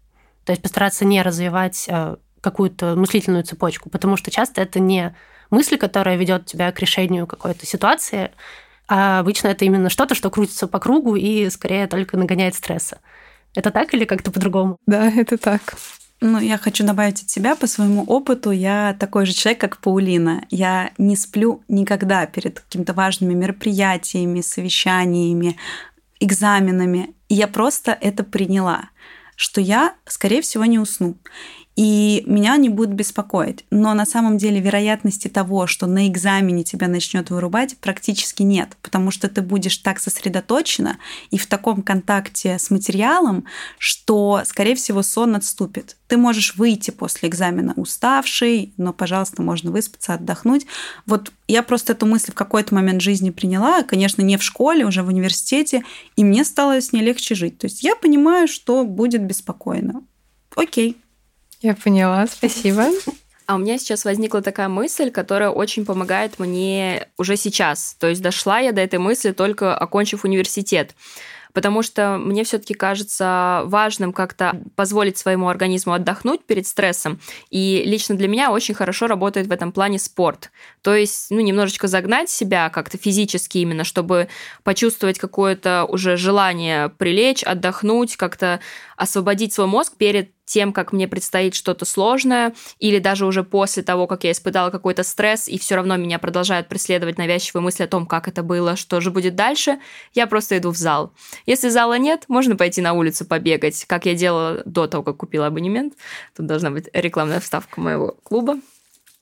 то 0.44 0.52
есть 0.52 0.62
постараться 0.62 1.04
не 1.04 1.22
развивать 1.22 1.86
э, 1.88 2.16
какую-то 2.40 2.94
мыслительную 2.96 3.44
цепочку, 3.44 3.90
потому 3.90 4.16
что 4.16 4.30
часто 4.30 4.62
это 4.62 4.80
не 4.80 5.14
мысль, 5.50 5.76
которая 5.76 6.16
ведет 6.16 6.46
тебя 6.46 6.72
к 6.72 6.80
решению 6.80 7.26
какой-то 7.26 7.66
ситуации, 7.66 8.30
а 8.86 9.20
обычно 9.20 9.48
это 9.48 9.64
именно 9.64 9.88
что-то, 9.88 10.14
что 10.14 10.30
крутится 10.30 10.66
по 10.66 10.78
кругу 10.78 11.16
и 11.16 11.48
скорее 11.50 11.86
только 11.86 12.16
нагоняет 12.16 12.54
стресса. 12.54 12.98
Это 13.54 13.70
так 13.70 13.94
или 13.94 14.04
как-то 14.04 14.30
по-другому? 14.30 14.78
Да, 14.86 15.10
это 15.16 15.38
так. 15.38 15.74
Ну, 16.20 16.38
я 16.38 16.58
хочу 16.58 16.84
добавить 16.86 17.22
от 17.22 17.30
себя 17.30 17.54
по 17.54 17.66
своему 17.66 18.04
опыту. 18.04 18.50
Я 18.50 18.96
такой 18.98 19.26
же 19.26 19.32
человек, 19.32 19.60
как 19.60 19.78
Паулина. 19.78 20.44
Я 20.50 20.92
не 20.96 21.16
сплю 21.16 21.62
никогда 21.68 22.26
перед 22.26 22.60
какими-то 22.60 22.94
важными 22.94 23.34
мероприятиями, 23.34 24.40
совещаниями, 24.40 25.56
экзаменами. 26.20 27.14
И 27.28 27.34
я 27.34 27.48
просто 27.48 27.96
это 28.00 28.24
приняла, 28.24 28.90
что 29.36 29.60
я, 29.60 29.94
скорее 30.06 30.40
всего, 30.40 30.64
не 30.64 30.78
усну 30.78 31.16
и 31.76 32.22
меня 32.26 32.56
не 32.56 32.68
будут 32.68 32.94
беспокоить. 32.94 33.64
Но 33.70 33.94
на 33.94 34.06
самом 34.06 34.38
деле 34.38 34.60
вероятности 34.60 35.28
того, 35.28 35.66
что 35.66 35.86
на 35.86 36.06
экзамене 36.06 36.62
тебя 36.62 36.86
начнет 36.86 37.30
вырубать, 37.30 37.76
практически 37.78 38.42
нет, 38.42 38.76
потому 38.80 39.10
что 39.10 39.28
ты 39.28 39.42
будешь 39.42 39.78
так 39.78 39.98
сосредоточена 39.98 40.98
и 41.30 41.38
в 41.38 41.46
таком 41.46 41.82
контакте 41.82 42.58
с 42.58 42.70
материалом, 42.70 43.44
что, 43.78 44.42
скорее 44.44 44.76
всего, 44.76 45.02
сон 45.02 45.34
отступит. 45.34 45.96
Ты 46.06 46.16
можешь 46.16 46.54
выйти 46.56 46.90
после 46.92 47.28
экзамена 47.28 47.72
уставший, 47.76 48.72
но, 48.76 48.92
пожалуйста, 48.92 49.42
можно 49.42 49.72
выспаться, 49.72 50.14
отдохнуть. 50.14 50.66
Вот 51.06 51.32
я 51.48 51.62
просто 51.62 51.92
эту 51.92 52.06
мысль 52.06 52.30
в 52.30 52.36
какой-то 52.36 52.74
момент 52.74 53.00
жизни 53.00 53.30
приняла, 53.30 53.82
конечно, 53.82 54.22
не 54.22 54.36
в 54.36 54.42
школе, 54.42 54.86
уже 54.86 55.02
в 55.02 55.08
университете, 55.08 55.82
и 56.14 56.22
мне 56.22 56.44
стало 56.44 56.80
с 56.80 56.92
ней 56.92 57.02
легче 57.02 57.34
жить. 57.34 57.58
То 57.58 57.66
есть 57.66 57.82
я 57.82 57.96
понимаю, 57.96 58.46
что 58.46 58.84
будет 58.84 59.24
беспокойно. 59.24 60.02
Окей, 60.54 60.96
я 61.64 61.74
поняла, 61.74 62.26
спасибо. 62.26 62.88
А 63.46 63.56
у 63.56 63.58
меня 63.58 63.78
сейчас 63.78 64.04
возникла 64.04 64.42
такая 64.42 64.68
мысль, 64.68 65.10
которая 65.10 65.50
очень 65.50 65.84
помогает 65.84 66.38
мне 66.38 67.08
уже 67.18 67.36
сейчас. 67.36 67.96
То 67.98 68.08
есть 68.08 68.22
дошла 68.22 68.58
я 68.58 68.72
до 68.72 68.80
этой 68.80 68.98
мысли 68.98 69.32
только 69.32 69.76
окончив 69.76 70.24
университет 70.24 70.94
потому 71.54 71.82
что 71.82 72.18
мне 72.18 72.44
все-таки 72.44 72.74
кажется 72.74 73.62
важным 73.66 74.12
как-то 74.12 74.60
позволить 74.74 75.16
своему 75.16 75.48
организму 75.48 75.94
отдохнуть 75.94 76.44
перед 76.44 76.66
стрессом. 76.66 77.20
И 77.48 77.84
лично 77.86 78.16
для 78.16 78.28
меня 78.28 78.50
очень 78.50 78.74
хорошо 78.74 79.06
работает 79.06 79.46
в 79.46 79.52
этом 79.52 79.70
плане 79.72 79.98
спорт. 80.00 80.50
То 80.82 80.94
есть, 80.94 81.30
ну, 81.30 81.40
немножечко 81.40 81.86
загнать 81.86 82.28
себя 82.28 82.68
как-то 82.70 82.98
физически 82.98 83.58
именно, 83.58 83.84
чтобы 83.84 84.28
почувствовать 84.64 85.18
какое-то 85.18 85.86
уже 85.88 86.16
желание 86.16 86.88
прилечь, 86.88 87.44
отдохнуть, 87.44 88.16
как-то 88.16 88.58
освободить 88.96 89.52
свой 89.52 89.68
мозг 89.68 89.94
перед 89.96 90.33
тем, 90.44 90.72
как 90.72 90.92
мне 90.92 91.08
предстоит 91.08 91.54
что-то 91.54 91.84
сложное, 91.84 92.54
или 92.78 92.98
даже 92.98 93.26
уже 93.26 93.44
после 93.44 93.82
того, 93.82 94.06
как 94.06 94.24
я 94.24 94.32
испытала 94.32 94.70
какой-то 94.70 95.02
стресс, 95.02 95.48
и 95.48 95.58
все 95.58 95.76
равно 95.76 95.96
меня 95.96 96.18
продолжают 96.18 96.68
преследовать 96.68 97.18
навязчивые 97.18 97.62
мысли 97.62 97.84
о 97.84 97.88
том, 97.88 98.06
как 98.06 98.28
это 98.28 98.42
было, 98.42 98.76
что 98.76 99.00
же 99.00 99.10
будет 99.10 99.34
дальше, 99.34 99.78
я 100.12 100.26
просто 100.26 100.58
иду 100.58 100.70
в 100.70 100.76
зал. 100.76 101.12
Если 101.46 101.68
зала 101.68 101.98
нет, 101.98 102.24
можно 102.28 102.56
пойти 102.56 102.80
на 102.80 102.92
улицу 102.92 103.24
побегать, 103.24 103.84
как 103.86 104.06
я 104.06 104.14
делала 104.14 104.62
до 104.64 104.86
того, 104.86 105.02
как 105.02 105.16
купила 105.16 105.46
абонемент. 105.46 105.94
Тут 106.36 106.46
должна 106.46 106.70
быть 106.70 106.88
рекламная 106.92 107.40
вставка 107.40 107.80
моего 107.80 108.16
клуба. 108.22 108.58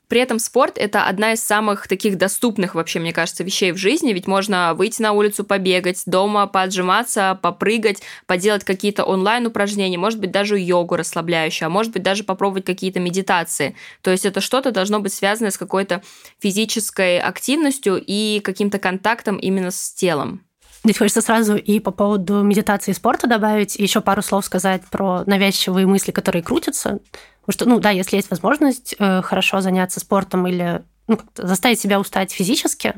При 0.09 0.21
этом 0.21 0.38
спорт– 0.38 0.75
это 0.76 1.06
одна 1.06 1.32
из 1.32 1.42
самых 1.42 1.88
таких 1.88 2.18
доступных 2.18 2.75
вообще, 2.75 3.00
мне 3.00 3.14
кажется, 3.14 3.44
вещей 3.44 3.73
в 3.73 3.78
жизни, 3.78 4.12
ведь 4.12 4.26
можно 4.26 4.75
выйти 4.75 5.00
на 5.00 5.12
улицу 5.12 5.42
побегать, 5.42 6.02
дома 6.04 6.47
поотжиматься, 6.47 7.38
попрыгать, 7.40 8.02
поделать 8.26 8.62
какие-то 8.62 9.04
онлайн-упражнения, 9.04 9.97
может 9.97 10.21
быть, 10.21 10.30
даже 10.30 10.59
йогу 10.59 10.97
расслабляющую, 10.97 11.66
а 11.66 11.71
может 11.71 11.92
быть, 11.92 12.02
даже 12.02 12.25
попробовать 12.25 12.66
какие-то 12.66 13.00
медитации. 13.00 13.75
То 14.02 14.11
есть 14.11 14.26
это 14.26 14.42
что-то 14.42 14.71
должно 14.71 15.00
быть 15.00 15.14
связано 15.14 15.50
с 15.50 15.56
какой-то 15.56 16.02
физической 16.40 17.18
активностью 17.18 18.02
и 18.04 18.40
каким-то 18.40 18.78
контактом 18.78 19.38
именно 19.38 19.71
с 19.71 19.94
телом. 19.94 20.44
Здесь 20.85 20.99
хочется 20.99 21.21
сразу 21.21 21.54
и 21.54 21.78
по 21.78 21.92
поводу 21.92 22.42
медитации 22.42 22.90
и 22.90 22.94
спорта 22.94 23.28
добавить, 23.28 23.78
и 23.78 23.82
еще 23.82 24.00
пару 24.00 24.21
слов 24.21 24.44
сказать 24.44 24.82
про 24.90 25.23
навязчивые 25.26 25.87
мысли, 25.87 26.11
которые 26.11 26.42
крутятся. 26.42 26.99
Потому 27.44 27.52
что, 27.54 27.68
ну 27.68 27.80
да, 27.80 27.90
если 27.90 28.16
есть 28.16 28.30
возможность 28.30 28.94
э, 28.99 29.22
хорошо 29.22 29.61
заняться 29.61 30.00
спортом 30.00 30.46
или 30.46 30.82
ну, 31.08 31.18
заставить 31.37 31.80
себя 31.80 31.99
устать 31.99 32.32
физически, 32.32 32.94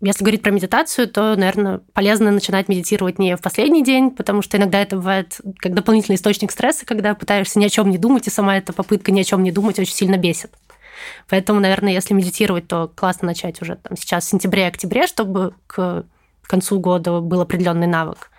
если 0.00 0.22
говорить 0.22 0.42
про 0.42 0.50
медитацию, 0.50 1.08
то, 1.08 1.34
наверное, 1.34 1.80
полезно 1.92 2.30
начинать 2.30 2.68
медитировать 2.68 3.18
не 3.18 3.36
в 3.36 3.40
последний 3.40 3.82
день, 3.82 4.10
потому 4.10 4.42
что 4.42 4.56
иногда 4.58 4.80
это 4.80 4.96
бывает 4.96 5.40
как 5.58 5.74
дополнительный 5.74 6.16
источник 6.16 6.50
стресса, 6.50 6.84
когда 6.84 7.14
пытаешься 7.14 7.58
ни 7.58 7.64
о 7.64 7.70
чем 7.70 7.90
не 7.90 7.98
думать, 7.98 8.26
и 8.26 8.30
сама 8.30 8.58
эта 8.58 8.72
попытка 8.72 9.12
ни 9.12 9.20
о 9.20 9.24
чем 9.24 9.42
не 9.42 9.50
думать 9.50 9.78
очень 9.78 9.94
сильно 9.94 10.16
бесит. 10.16 10.52
Поэтому, 11.28 11.60
наверное, 11.60 11.92
если 11.92 12.14
медитировать, 12.14 12.68
то 12.68 12.90
классно 12.94 13.26
начать 13.26 13.60
уже 13.62 13.76
там, 13.76 13.96
сейчас 13.96 14.26
в 14.26 14.28
сентябре-октябре, 14.28 15.06
чтобы 15.06 15.54
к 15.66 16.04
концу 16.42 16.78
года 16.78 17.20
был 17.20 17.40
определенный 17.40 17.86
навык. 17.86 18.30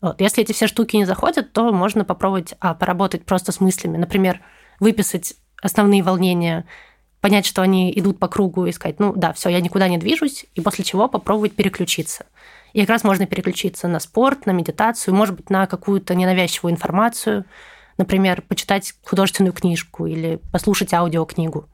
Вот. 0.00 0.20
Если 0.20 0.42
эти 0.42 0.52
все 0.52 0.66
штуки 0.66 0.96
не 0.96 1.04
заходят, 1.04 1.52
то 1.52 1.72
можно 1.72 2.04
попробовать 2.04 2.54
а, 2.60 2.74
поработать 2.74 3.24
просто 3.24 3.52
с 3.52 3.60
мыслями. 3.60 3.98
Например, 3.98 4.40
выписать 4.80 5.34
основные 5.62 6.02
волнения 6.02 6.66
понять, 7.20 7.46
что 7.46 7.62
они 7.62 7.92
идут 7.94 8.18
по 8.18 8.28
кругу 8.28 8.66
и 8.66 8.72
сказать, 8.72 8.98
ну 8.98 9.12
да, 9.14 9.32
все, 9.32 9.50
я 9.50 9.60
никуда 9.60 9.88
не 9.88 9.98
движусь, 9.98 10.46
и 10.54 10.60
после 10.60 10.84
чего 10.84 11.06
попробовать 11.06 11.52
переключиться. 11.52 12.26
И 12.72 12.80
как 12.80 12.90
раз 12.90 13.04
можно 13.04 13.26
переключиться 13.26 13.88
на 13.88 14.00
спорт, 14.00 14.46
на 14.46 14.52
медитацию, 14.52 15.14
может 15.14 15.36
быть, 15.36 15.50
на 15.50 15.66
какую-то 15.66 16.14
ненавязчивую 16.14 16.72
информацию, 16.72 17.44
например, 17.98 18.42
почитать 18.42 18.94
художественную 19.04 19.52
книжку 19.52 20.06
или 20.06 20.40
послушать 20.52 20.94
аудиокнигу. 20.94 21.68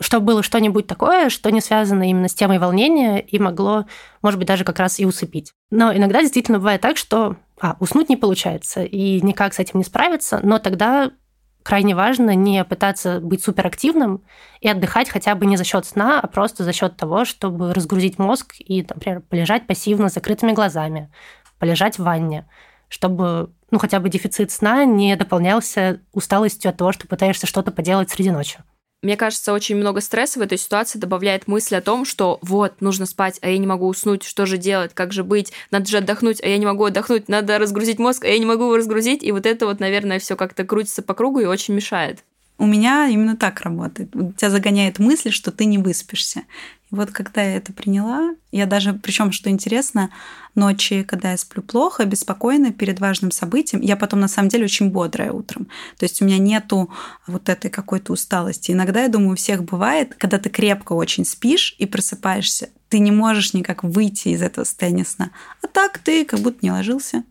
Чтобы 0.00 0.26
было 0.26 0.42
что-нибудь 0.42 0.86
такое, 0.86 1.28
что 1.28 1.50
не 1.50 1.60
связано 1.60 2.08
именно 2.08 2.28
с 2.28 2.34
темой 2.34 2.58
волнения 2.58 3.20
и 3.20 3.38
могло, 3.38 3.84
может 4.22 4.38
быть, 4.38 4.48
даже 4.48 4.64
как 4.64 4.78
раз 4.78 4.98
и 4.98 5.04
усыпить. 5.04 5.52
Но 5.70 5.94
иногда 5.94 6.22
действительно 6.22 6.58
бывает 6.58 6.80
так, 6.80 6.96
что 6.96 7.36
а, 7.60 7.76
уснуть 7.78 8.08
не 8.08 8.16
получается 8.16 8.82
и 8.82 9.20
никак 9.20 9.52
с 9.52 9.58
этим 9.58 9.78
не 9.78 9.84
справиться, 9.84 10.40
но 10.42 10.58
тогда 10.58 11.12
крайне 11.62 11.94
важно 11.94 12.34
не 12.34 12.64
пытаться 12.64 13.20
быть 13.20 13.42
суперактивным 13.42 14.22
и 14.60 14.68
отдыхать 14.68 15.08
хотя 15.08 15.34
бы 15.34 15.46
не 15.46 15.56
за 15.56 15.64
счет 15.64 15.86
сна, 15.86 16.20
а 16.20 16.26
просто 16.26 16.64
за 16.64 16.72
счет 16.72 16.96
того, 16.96 17.24
чтобы 17.24 17.72
разгрузить 17.72 18.18
мозг 18.18 18.54
и, 18.58 18.84
например, 18.88 19.20
полежать 19.20 19.66
пассивно 19.66 20.08
с 20.08 20.14
закрытыми 20.14 20.52
глазами, 20.52 21.10
полежать 21.58 21.98
в 21.98 22.02
ванне, 22.02 22.46
чтобы 22.88 23.50
ну, 23.70 23.78
хотя 23.78 24.00
бы 24.00 24.10
дефицит 24.10 24.50
сна 24.50 24.84
не 24.84 25.16
дополнялся 25.16 26.00
усталостью 26.12 26.68
от 26.68 26.76
того, 26.76 26.92
что 26.92 27.08
пытаешься 27.08 27.46
что-то 27.46 27.70
поделать 27.70 28.10
среди 28.10 28.30
ночи. 28.30 28.58
Мне 29.02 29.16
кажется, 29.16 29.52
очень 29.52 29.74
много 29.74 30.00
стресса 30.00 30.38
в 30.38 30.42
этой 30.42 30.56
ситуации 30.56 30.96
добавляет 30.96 31.48
мысль 31.48 31.74
о 31.74 31.80
том, 31.80 32.04
что 32.04 32.38
вот, 32.40 32.80
нужно 32.80 33.04
спать, 33.04 33.38
а 33.42 33.50
я 33.50 33.58
не 33.58 33.66
могу 33.66 33.88
уснуть, 33.88 34.22
что 34.22 34.46
же 34.46 34.58
делать, 34.58 34.92
как 34.94 35.12
же 35.12 35.24
быть, 35.24 35.52
надо 35.72 35.86
же 35.86 35.98
отдохнуть, 35.98 36.40
а 36.40 36.46
я 36.46 36.56
не 36.56 36.66
могу 36.66 36.84
отдохнуть, 36.84 37.28
надо 37.28 37.58
разгрузить 37.58 37.98
мозг, 37.98 38.24
а 38.24 38.28
я 38.28 38.38
не 38.38 38.46
могу 38.46 38.64
его 38.64 38.76
разгрузить, 38.76 39.24
и 39.24 39.32
вот 39.32 39.44
это 39.44 39.66
вот, 39.66 39.80
наверное, 39.80 40.20
все 40.20 40.36
как-то 40.36 40.62
крутится 40.64 41.02
по 41.02 41.14
кругу 41.14 41.40
и 41.40 41.46
очень 41.46 41.74
мешает. 41.74 42.22
У 42.58 42.66
меня 42.66 43.08
именно 43.08 43.36
так 43.36 43.62
работает. 43.62 44.12
Тебя 44.36 44.50
загоняет 44.50 45.00
мысль, 45.00 45.32
что 45.32 45.50
ты 45.50 45.64
не 45.64 45.78
выспишься. 45.78 46.42
Вот 46.92 47.10
когда 47.10 47.42
я 47.42 47.56
это 47.56 47.72
приняла, 47.72 48.34
я 48.50 48.66
даже, 48.66 48.92
причем, 48.92 49.32
что 49.32 49.48
интересно, 49.48 50.10
ночи, 50.54 51.04
когда 51.04 51.30
я 51.30 51.38
сплю 51.38 51.62
плохо, 51.62 52.04
беспокойно 52.04 52.70
перед 52.70 53.00
важным 53.00 53.30
событием, 53.30 53.80
я 53.80 53.96
потом 53.96 54.20
на 54.20 54.28
самом 54.28 54.50
деле 54.50 54.66
очень 54.66 54.90
бодрая 54.90 55.32
утром. 55.32 55.68
То 55.98 56.04
есть 56.04 56.20
у 56.20 56.26
меня 56.26 56.36
нету 56.36 56.92
вот 57.26 57.48
этой 57.48 57.70
какой-то 57.70 58.12
усталости. 58.12 58.72
Иногда, 58.72 59.04
я 59.04 59.08
думаю, 59.08 59.32
у 59.32 59.36
всех 59.36 59.64
бывает, 59.64 60.14
когда 60.18 60.38
ты 60.38 60.50
крепко 60.50 60.92
очень 60.92 61.24
спишь 61.24 61.74
и 61.78 61.86
просыпаешься, 61.86 62.68
ты 62.90 62.98
не 62.98 63.10
можешь 63.10 63.54
никак 63.54 63.84
выйти 63.84 64.28
из 64.28 64.42
этого 64.42 64.64
состояния 64.64 65.06
сна. 65.06 65.30
А 65.62 65.68
так 65.68 65.98
ты 65.98 66.26
как 66.26 66.40
будто 66.40 66.58
не 66.60 66.70
ложился 66.70 67.24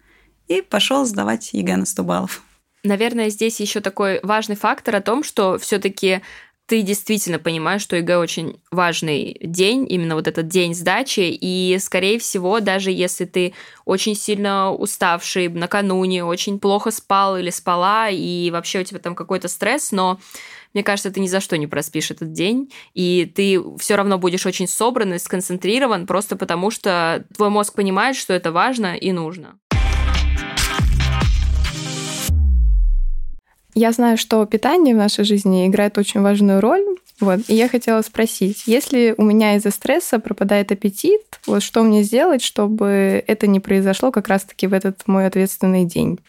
и 0.47 0.63
пошел 0.63 1.05
сдавать 1.05 1.53
ЕГЭ 1.53 1.77
на 1.77 1.85
100 1.85 2.03
баллов. 2.03 2.41
Наверное, 2.83 3.29
здесь 3.29 3.59
еще 3.59 3.79
такой 3.79 4.19
важный 4.23 4.55
фактор 4.55 4.95
о 4.95 5.01
том, 5.01 5.23
что 5.23 5.59
все-таки 5.59 6.23
ты 6.71 6.83
действительно 6.83 7.37
понимаешь, 7.37 7.81
что 7.81 7.97
ЕГЭ 7.97 8.15
очень 8.15 8.61
важный 8.71 9.35
день, 9.41 9.85
именно 9.89 10.15
вот 10.15 10.29
этот 10.29 10.47
день 10.47 10.73
сдачи, 10.73 11.19
и, 11.19 11.77
скорее 11.81 12.17
всего, 12.17 12.61
даже 12.61 12.91
если 12.91 13.25
ты 13.25 13.53
очень 13.83 14.15
сильно 14.15 14.71
уставший 14.71 15.49
накануне, 15.49 16.23
очень 16.23 16.59
плохо 16.59 16.91
спал 16.91 17.35
или 17.35 17.49
спала, 17.49 18.07
и 18.09 18.49
вообще 18.51 18.79
у 18.79 18.83
тебя 18.85 18.99
там 18.99 19.15
какой-то 19.15 19.49
стресс, 19.49 19.91
но 19.91 20.21
мне 20.73 20.81
кажется, 20.81 21.11
ты 21.11 21.19
ни 21.19 21.27
за 21.27 21.41
что 21.41 21.57
не 21.57 21.67
проспишь 21.67 22.09
этот 22.09 22.31
день, 22.31 22.71
и 22.93 23.29
ты 23.35 23.61
все 23.77 23.97
равно 23.97 24.17
будешь 24.17 24.45
очень 24.45 24.69
собран 24.69 25.15
и 25.15 25.19
сконцентрирован, 25.19 26.07
просто 26.07 26.37
потому 26.37 26.71
что 26.71 27.25
твой 27.35 27.49
мозг 27.49 27.73
понимает, 27.73 28.15
что 28.15 28.33
это 28.33 28.53
важно 28.53 28.95
и 28.95 29.11
нужно. 29.11 29.59
Я 33.73 33.91
знаю, 33.91 34.17
что 34.17 34.45
питание 34.45 34.93
в 34.93 34.97
нашей 34.97 35.23
жизни 35.23 35.67
играет 35.67 35.97
очень 35.97 36.21
важную 36.21 36.59
роль. 36.59 36.83
Вот. 37.19 37.41
И 37.47 37.55
я 37.55 37.69
хотела 37.69 38.01
спросить, 38.01 38.63
если 38.65 39.13
у 39.17 39.23
меня 39.23 39.55
из-за 39.55 39.71
стресса 39.71 40.19
пропадает 40.19 40.71
аппетит, 40.71 41.21
вот 41.45 41.63
что 41.63 41.83
мне 41.83 42.03
сделать, 42.03 42.41
чтобы 42.41 43.23
это 43.27 43.47
не 43.47 43.59
произошло 43.59 44.11
как 44.11 44.27
раз-таки 44.27 44.67
в 44.67 44.73
этот 44.73 45.07
мой 45.07 45.27
ответственный 45.27 45.85
день? 45.85 46.19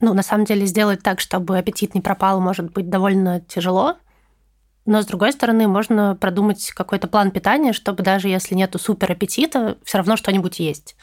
Ну, 0.00 0.14
на 0.14 0.22
самом 0.22 0.46
деле, 0.46 0.66
сделать 0.66 1.02
так, 1.02 1.20
чтобы 1.20 1.58
аппетит 1.58 1.94
не 1.94 2.00
пропал, 2.00 2.40
может 2.40 2.72
быть 2.72 2.90
довольно 2.90 3.40
тяжело. 3.40 3.96
Но, 4.84 5.00
с 5.00 5.06
другой 5.06 5.32
стороны, 5.32 5.68
можно 5.68 6.16
продумать 6.20 6.72
какой-то 6.72 7.06
план 7.06 7.30
питания, 7.30 7.72
чтобы 7.72 8.02
даже 8.02 8.28
если 8.28 8.56
нету 8.56 8.80
супер 8.80 9.12
аппетита, 9.12 9.78
все 9.84 9.98
равно 9.98 10.16
что-нибудь 10.16 10.58
есть. 10.58 10.96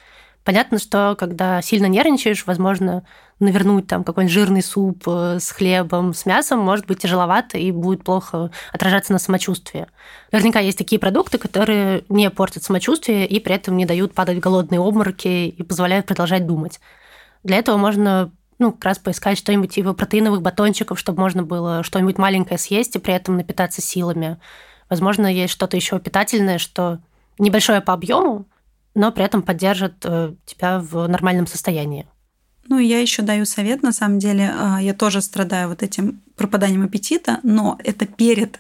Понятно, 0.43 0.79
что 0.79 1.15
когда 1.19 1.61
сильно 1.61 1.85
нервничаешь, 1.85 2.45
возможно, 2.45 3.03
навернуть 3.39 3.87
там 3.87 4.03
какой-нибудь 4.03 4.33
жирный 4.33 4.63
суп 4.63 5.03
э, 5.07 5.37
с 5.39 5.51
хлебом, 5.51 6.13
с 6.13 6.25
мясом 6.25 6.59
может 6.59 6.87
быть 6.87 6.99
тяжеловато 6.99 7.57
и 7.57 7.71
будет 7.71 8.03
плохо 8.03 8.51
отражаться 8.71 9.13
на 9.13 9.19
самочувствии. 9.19 9.87
Наверняка 10.31 10.59
есть 10.59 10.77
такие 10.77 10.99
продукты, 10.99 11.37
которые 11.37 12.03
не 12.09 12.29
портят 12.29 12.63
самочувствие 12.63 13.27
и 13.27 13.39
при 13.39 13.55
этом 13.55 13.77
не 13.77 13.85
дают 13.85 14.13
падать 14.13 14.39
голодные 14.39 14.79
обмороки 14.79 15.47
и 15.47 15.63
позволяют 15.63 16.05
продолжать 16.05 16.45
думать. 16.45 16.79
Для 17.43 17.57
этого 17.57 17.77
можно 17.77 18.31
ну, 18.59 18.73
как 18.73 18.85
раз 18.85 18.99
поискать 18.99 19.37
что-нибудь 19.37 19.73
типа 19.73 19.93
протеиновых 19.93 20.41
батончиков, 20.41 20.99
чтобы 20.99 21.21
можно 21.21 21.43
было 21.43 21.83
что-нибудь 21.83 22.17
маленькое 22.17 22.57
съесть 22.57 22.95
и 22.95 22.99
при 22.99 23.13
этом 23.13 23.37
напитаться 23.37 23.81
силами. 23.81 24.37
Возможно, 24.89 25.27
есть 25.27 25.53
что-то 25.53 25.77
еще 25.77 25.99
питательное, 25.99 26.57
что 26.57 26.99
небольшое 27.37 27.79
по 27.79 27.93
объему, 27.93 28.45
но 28.95 29.11
при 29.11 29.23
этом 29.23 29.41
поддержит 29.41 30.03
э, 30.03 30.33
тебя 30.45 30.79
в 30.79 31.07
нормальном 31.07 31.47
состоянии. 31.47 32.07
Ну, 32.67 32.77
я 32.77 32.99
еще 32.99 33.23
даю 33.23 33.45
совет, 33.45 33.81
на 33.81 33.91
самом 33.91 34.19
деле, 34.19 34.51
а, 34.53 34.79
я 34.79 34.93
тоже 34.93 35.21
страдаю 35.21 35.69
вот 35.69 35.81
этим 35.81 36.21
пропаданием 36.35 36.83
аппетита, 36.83 37.39
но 37.43 37.79
это 37.83 38.05
перед 38.05 38.59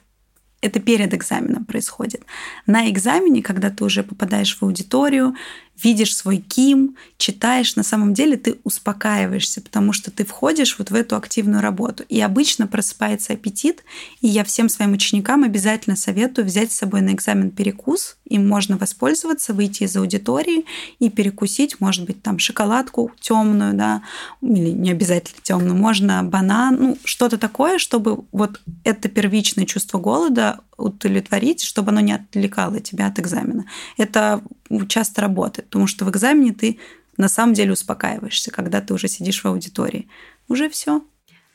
это 0.61 0.81
перед 0.81 1.13
экзаменом 1.13 1.63
происходит. 1.63 2.23
На 2.65 2.89
экзамене, 2.89 3.41
когда 3.41 3.69
ты 3.69 3.85
уже 3.85 4.03
попадаешь 4.03 4.57
в 4.57 4.63
аудиторию, 4.63 5.35
видишь 5.83 6.15
свой 6.15 6.37
ким, 6.37 6.95
читаешь, 7.17 7.75
на 7.75 7.83
самом 7.83 8.13
деле 8.13 8.37
ты 8.37 8.59
успокаиваешься, 8.63 9.61
потому 9.61 9.93
что 9.93 10.11
ты 10.11 10.25
входишь 10.25 10.77
вот 10.77 10.91
в 10.91 10.95
эту 10.95 11.15
активную 11.15 11.61
работу. 11.61 12.03
И 12.09 12.19
обычно 12.21 12.67
просыпается 12.67 13.33
аппетит, 13.33 13.83
и 14.21 14.27
я 14.27 14.43
всем 14.43 14.69
своим 14.69 14.93
ученикам 14.93 15.43
обязательно 15.43 15.95
советую 15.95 16.45
взять 16.45 16.71
с 16.71 16.77
собой 16.77 17.01
на 17.01 17.13
экзамен 17.13 17.51
перекус, 17.51 18.17
им 18.25 18.47
можно 18.47 18.77
воспользоваться, 18.77 19.53
выйти 19.53 19.83
из 19.83 19.95
аудитории 19.95 20.65
и 20.99 21.09
перекусить, 21.09 21.79
может 21.79 22.05
быть, 22.05 22.21
там 22.21 22.39
шоколадку 22.39 23.11
темную, 23.19 23.73
да, 23.73 24.03
или 24.41 24.69
не 24.69 24.91
обязательно 24.91 25.41
темную, 25.41 25.75
можно 25.75 26.23
банан, 26.23 26.77
ну, 26.79 26.97
что-то 27.03 27.37
такое, 27.37 27.79
чтобы 27.79 28.23
вот 28.31 28.61
это 28.83 29.09
первичное 29.09 29.65
чувство 29.65 29.97
голода 29.97 30.59
удовлетворить, 30.77 31.63
чтобы 31.63 31.89
оно 31.89 31.99
не 31.99 32.13
отвлекало 32.13 32.79
тебя 32.79 33.07
от 33.07 33.19
экзамена. 33.19 33.65
Это 33.97 34.41
часто 34.87 35.21
работает, 35.21 35.67
потому 35.69 35.87
что 35.87 36.05
в 36.05 36.09
экзамене 36.09 36.53
ты 36.53 36.79
на 37.17 37.27
самом 37.27 37.53
деле 37.53 37.73
успокаиваешься, 37.73 38.51
когда 38.51 38.81
ты 38.81 38.93
уже 38.93 39.07
сидишь 39.07 39.43
в 39.43 39.47
аудитории. 39.47 40.07
Уже 40.47 40.69
все. 40.69 41.03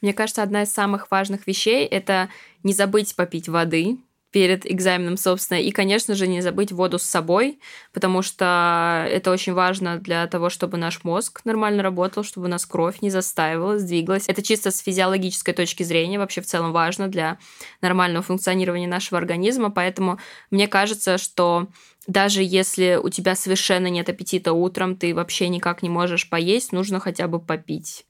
Мне 0.02 0.12
кажется, 0.12 0.42
одна 0.42 0.62
из 0.62 0.70
самых 0.70 1.10
важных 1.10 1.46
вещей 1.46 1.86
это 1.86 2.28
не 2.62 2.74
забыть 2.74 3.16
попить 3.16 3.48
воды, 3.48 3.98
перед 4.34 4.68
экзаменом, 4.68 5.16
собственно. 5.16 5.58
И, 5.58 5.70
конечно 5.70 6.16
же, 6.16 6.26
не 6.26 6.40
забыть 6.40 6.72
воду 6.72 6.98
с 6.98 7.04
собой, 7.04 7.60
потому 7.92 8.20
что 8.20 9.06
это 9.08 9.30
очень 9.30 9.52
важно 9.52 9.98
для 9.98 10.26
того, 10.26 10.50
чтобы 10.50 10.76
наш 10.76 11.04
мозг 11.04 11.42
нормально 11.44 11.84
работал, 11.84 12.24
чтобы 12.24 12.48
у 12.48 12.50
нас 12.50 12.66
кровь 12.66 13.00
не 13.00 13.10
застаивалась, 13.10 13.84
двигалась. 13.84 14.24
Это 14.26 14.42
чисто 14.42 14.72
с 14.72 14.80
физиологической 14.80 15.54
точки 15.54 15.84
зрения 15.84 16.18
вообще 16.18 16.40
в 16.40 16.46
целом 16.46 16.72
важно 16.72 17.06
для 17.06 17.38
нормального 17.80 18.24
функционирования 18.24 18.88
нашего 18.88 19.18
организма. 19.18 19.70
Поэтому 19.70 20.18
мне 20.50 20.66
кажется, 20.66 21.16
что 21.16 21.68
даже 22.08 22.42
если 22.42 22.98
у 23.00 23.10
тебя 23.10 23.36
совершенно 23.36 23.86
нет 23.86 24.08
аппетита 24.08 24.52
утром, 24.52 24.96
ты 24.96 25.14
вообще 25.14 25.48
никак 25.48 25.80
не 25.80 25.88
можешь 25.88 26.28
поесть, 26.28 26.72
нужно 26.72 26.98
хотя 26.98 27.28
бы 27.28 27.38
попить. 27.38 28.04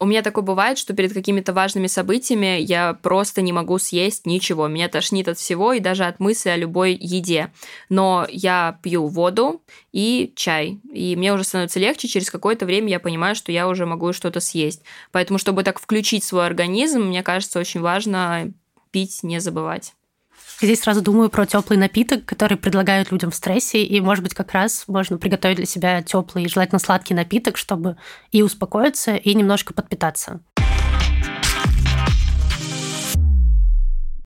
У 0.00 0.06
меня 0.06 0.22
такое 0.22 0.44
бывает, 0.44 0.78
что 0.78 0.94
перед 0.94 1.12
какими-то 1.12 1.52
важными 1.52 1.88
событиями 1.88 2.60
я 2.60 2.94
просто 2.94 3.42
не 3.42 3.52
могу 3.52 3.78
съесть 3.78 4.26
ничего. 4.26 4.68
Меня 4.68 4.88
тошнит 4.88 5.26
от 5.26 5.38
всего 5.38 5.72
и 5.72 5.80
даже 5.80 6.04
от 6.04 6.20
мысли 6.20 6.50
о 6.50 6.56
любой 6.56 6.94
еде. 6.94 7.52
Но 7.88 8.24
я 8.30 8.78
пью 8.82 9.08
воду 9.08 9.60
и 9.90 10.32
чай. 10.36 10.78
И 10.92 11.16
мне 11.16 11.34
уже 11.34 11.42
становится 11.42 11.80
легче. 11.80 12.06
Через 12.06 12.30
какое-то 12.30 12.64
время 12.64 12.90
я 12.90 13.00
понимаю, 13.00 13.34
что 13.34 13.50
я 13.50 13.66
уже 13.66 13.86
могу 13.86 14.12
что-то 14.12 14.38
съесть. 14.38 14.82
Поэтому, 15.10 15.40
чтобы 15.40 15.64
так 15.64 15.80
включить 15.80 16.22
свой 16.22 16.46
организм, 16.46 17.00
мне 17.02 17.24
кажется, 17.24 17.58
очень 17.58 17.80
важно 17.80 18.52
пить, 18.92 19.24
не 19.24 19.40
забывать. 19.40 19.94
Здесь 20.60 20.80
сразу 20.80 21.02
думаю 21.02 21.30
про 21.30 21.46
теплый 21.46 21.76
напиток, 21.76 22.24
который 22.24 22.56
предлагают 22.56 23.12
людям 23.12 23.30
в 23.30 23.34
стрессе, 23.36 23.84
и, 23.84 24.00
может 24.00 24.24
быть, 24.24 24.34
как 24.34 24.50
раз 24.50 24.84
можно 24.88 25.16
приготовить 25.16 25.58
для 25.58 25.66
себя 25.66 26.02
теплый 26.02 26.44
и 26.44 26.48
желательно 26.48 26.80
сладкий 26.80 27.14
напиток, 27.14 27.56
чтобы 27.56 27.96
и 28.32 28.42
успокоиться, 28.42 29.14
и 29.14 29.34
немножко 29.34 29.72
подпитаться. 29.72 30.40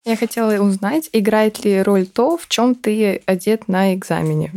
Я 0.04 0.16
хотела 0.16 0.54
узнать, 0.62 1.10
играет 1.12 1.64
ли 1.66 1.82
роль 1.82 2.06
то, 2.06 2.38
в 2.38 2.48
чем 2.48 2.74
ты 2.76 3.22
одет 3.26 3.68
на 3.68 3.94
экзамене. 3.94 4.52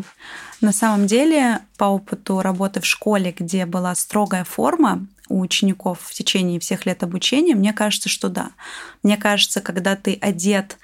На 0.61 0.71
самом 0.71 1.07
деле, 1.07 1.59
по 1.77 1.85
опыту 1.85 2.41
работы 2.41 2.79
в 2.79 2.85
школе, 2.85 3.35
где 3.37 3.65
была 3.65 3.93
строгая 3.95 4.45
форма, 4.45 5.05
у 5.27 5.41
учеников 5.41 5.99
в 6.01 6.13
течение 6.13 6.59
всех 6.59 6.85
лет 6.85 7.03
обучения, 7.03 7.53
мне 7.53 7.73
кажется, 7.73 8.07
что 8.09 8.29
да. 8.29 8.51
Мне 9.03 9.17
кажется, 9.17 9.59
когда 9.59 9.95
ты 9.95 10.17
одет 10.21 10.77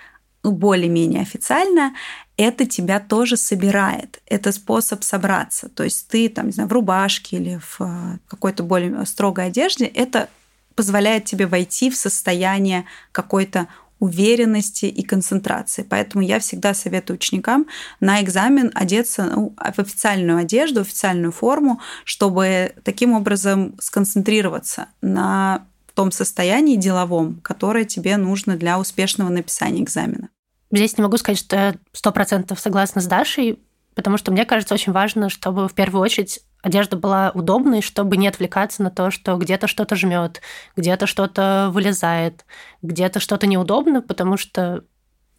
более-менее 0.43 1.21
официально, 1.21 1.93
это 2.37 2.65
тебя 2.65 2.99
тоже 2.99 3.37
собирает. 3.37 4.21
Это 4.25 4.51
способ 4.51 5.03
собраться. 5.03 5.69
То 5.69 5.83
есть 5.83 6.07
ты 6.07 6.29
там, 6.29 6.47
не 6.47 6.51
знаю, 6.51 6.69
в 6.69 6.73
рубашке 6.73 7.37
или 7.37 7.59
в 7.61 7.81
э, 7.81 8.17
какой-то 8.27 8.63
более 8.63 9.05
строгой 9.05 9.47
одежде, 9.47 9.85
это 9.85 10.29
позволяет 10.75 11.25
тебе 11.25 11.45
войти 11.45 11.89
в 11.89 11.95
состояние 11.95 12.85
какой-то 13.11 13.67
уверенности 13.99 14.85
и 14.85 15.03
концентрации. 15.03 15.85
Поэтому 15.87 16.23
я 16.23 16.39
всегда 16.39 16.73
советую 16.73 17.17
ученикам 17.17 17.67
на 17.99 18.19
экзамен 18.21 18.71
одеться 18.73 19.31
ну, 19.35 19.53
в 19.55 19.79
официальную 19.79 20.39
одежду, 20.39 20.81
официальную 20.81 21.31
форму, 21.31 21.79
чтобы 22.03 22.73
таким 22.83 23.13
образом 23.13 23.75
сконцентрироваться 23.79 24.87
на 25.01 25.67
том 26.01 26.11
состоянии 26.11 26.77
деловом, 26.77 27.39
которое 27.43 27.85
тебе 27.85 28.17
нужно 28.17 28.55
для 28.55 28.79
успешного 28.79 29.29
написания 29.29 29.83
экзамена. 29.83 30.29
Здесь 30.71 30.97
не 30.97 31.03
могу 31.03 31.17
сказать, 31.17 31.37
что 31.37 31.55
я 31.55 31.75
сто 31.91 32.11
процентов 32.11 32.59
согласна 32.59 33.01
с 33.01 33.05
Дашей, 33.05 33.59
потому 33.93 34.17
что 34.17 34.31
мне 34.31 34.43
кажется 34.45 34.73
очень 34.73 34.93
важно, 34.93 35.29
чтобы 35.29 35.67
в 35.67 35.75
первую 35.75 36.01
очередь 36.01 36.39
одежда 36.63 36.97
была 36.97 37.29
удобной, 37.35 37.83
чтобы 37.83 38.17
не 38.17 38.27
отвлекаться 38.27 38.81
на 38.81 38.89
то, 38.89 39.11
что 39.11 39.37
где-то 39.37 39.67
что-то 39.67 39.95
жмет, 39.95 40.41
где-то 40.75 41.05
что-то 41.05 41.69
вылезает, 41.71 42.45
где-то 42.81 43.19
что-то 43.19 43.45
неудобно, 43.45 44.01
потому 44.01 44.37
что 44.37 44.83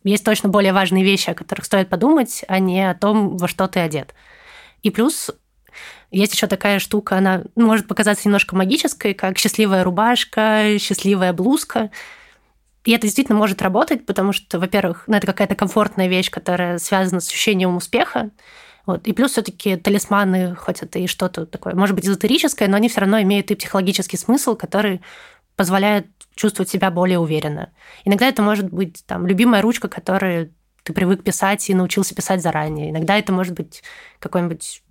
есть 0.05 0.25
точно 0.25 0.49
более 0.49 0.73
важные 0.73 1.03
вещи, 1.03 1.31
о 1.31 1.35
которых 1.35 1.65
стоит 1.65 1.89
подумать, 1.89 2.45
а 2.47 2.61
не 2.61 2.89
о 2.89 2.95
том, 2.95 3.37
во 3.37 3.49
что 3.49 3.67
ты 3.67 3.81
одет. 3.81 4.15
И 4.85 4.91
плюс 4.91 5.33
есть 6.11 6.35
еще 6.35 6.47
такая 6.47 6.79
штука, 6.79 7.17
она 7.19 7.43
может 7.57 7.89
показаться 7.89 8.27
немножко 8.27 8.57
магической, 8.57 9.15
как 9.15 9.39
счастливая 9.39 9.85
рубашка, 9.85 10.79
счастливая 10.79 11.33
блузка. 11.33 11.91
И 12.85 12.91
это 12.93 13.03
действительно 13.03 13.39
может 13.39 13.63
работать, 13.63 14.07
потому 14.07 14.33
что, 14.33 14.59
во-первых, 14.59 15.05
ну, 15.07 15.17
это 15.17 15.27
какая-то 15.27 15.55
комфортная 15.55 16.09
вещь, 16.09 16.31
которая 16.31 16.79
связана 16.79 17.21
с 17.21 17.29
ощущением 17.29 17.77
успеха. 17.77 18.31
Вот. 18.87 19.07
И 19.07 19.13
плюс 19.13 19.33
все-таки 19.33 19.77
талисманы, 19.77 20.57
хоть 20.57 20.83
это 20.83 20.99
и 20.99 21.07
что-то 21.07 21.47
такое, 21.47 21.75
может 21.75 21.95
быть, 21.95 22.07
эзотерическое, 22.07 22.69
но 22.69 22.77
они 22.77 22.89
все 22.89 23.01
равно 23.01 23.21
имеют 23.23 23.51
и 23.51 23.55
психологический 23.55 24.17
смысл, 24.17 24.57
который 24.57 25.01
позволяет 25.55 26.07
чувствовать 26.35 26.71
себя 26.71 26.91
более 26.91 27.19
уверенно. 27.19 27.71
Иногда 28.05 28.27
это 28.27 28.43
может 28.43 28.73
быть 28.73 29.05
там 29.07 29.27
любимая 29.27 29.63
ручка, 29.63 29.89
которую 29.89 30.53
ты 30.83 30.93
привык 30.93 31.23
писать 31.23 31.69
и 31.71 31.75
научился 31.75 32.15
писать 32.15 32.43
заранее. 32.43 32.91
Иногда 32.91 33.17
это 33.17 33.33
может 33.33 33.55
быть 33.55 33.83
какой-нибудь 34.19 34.83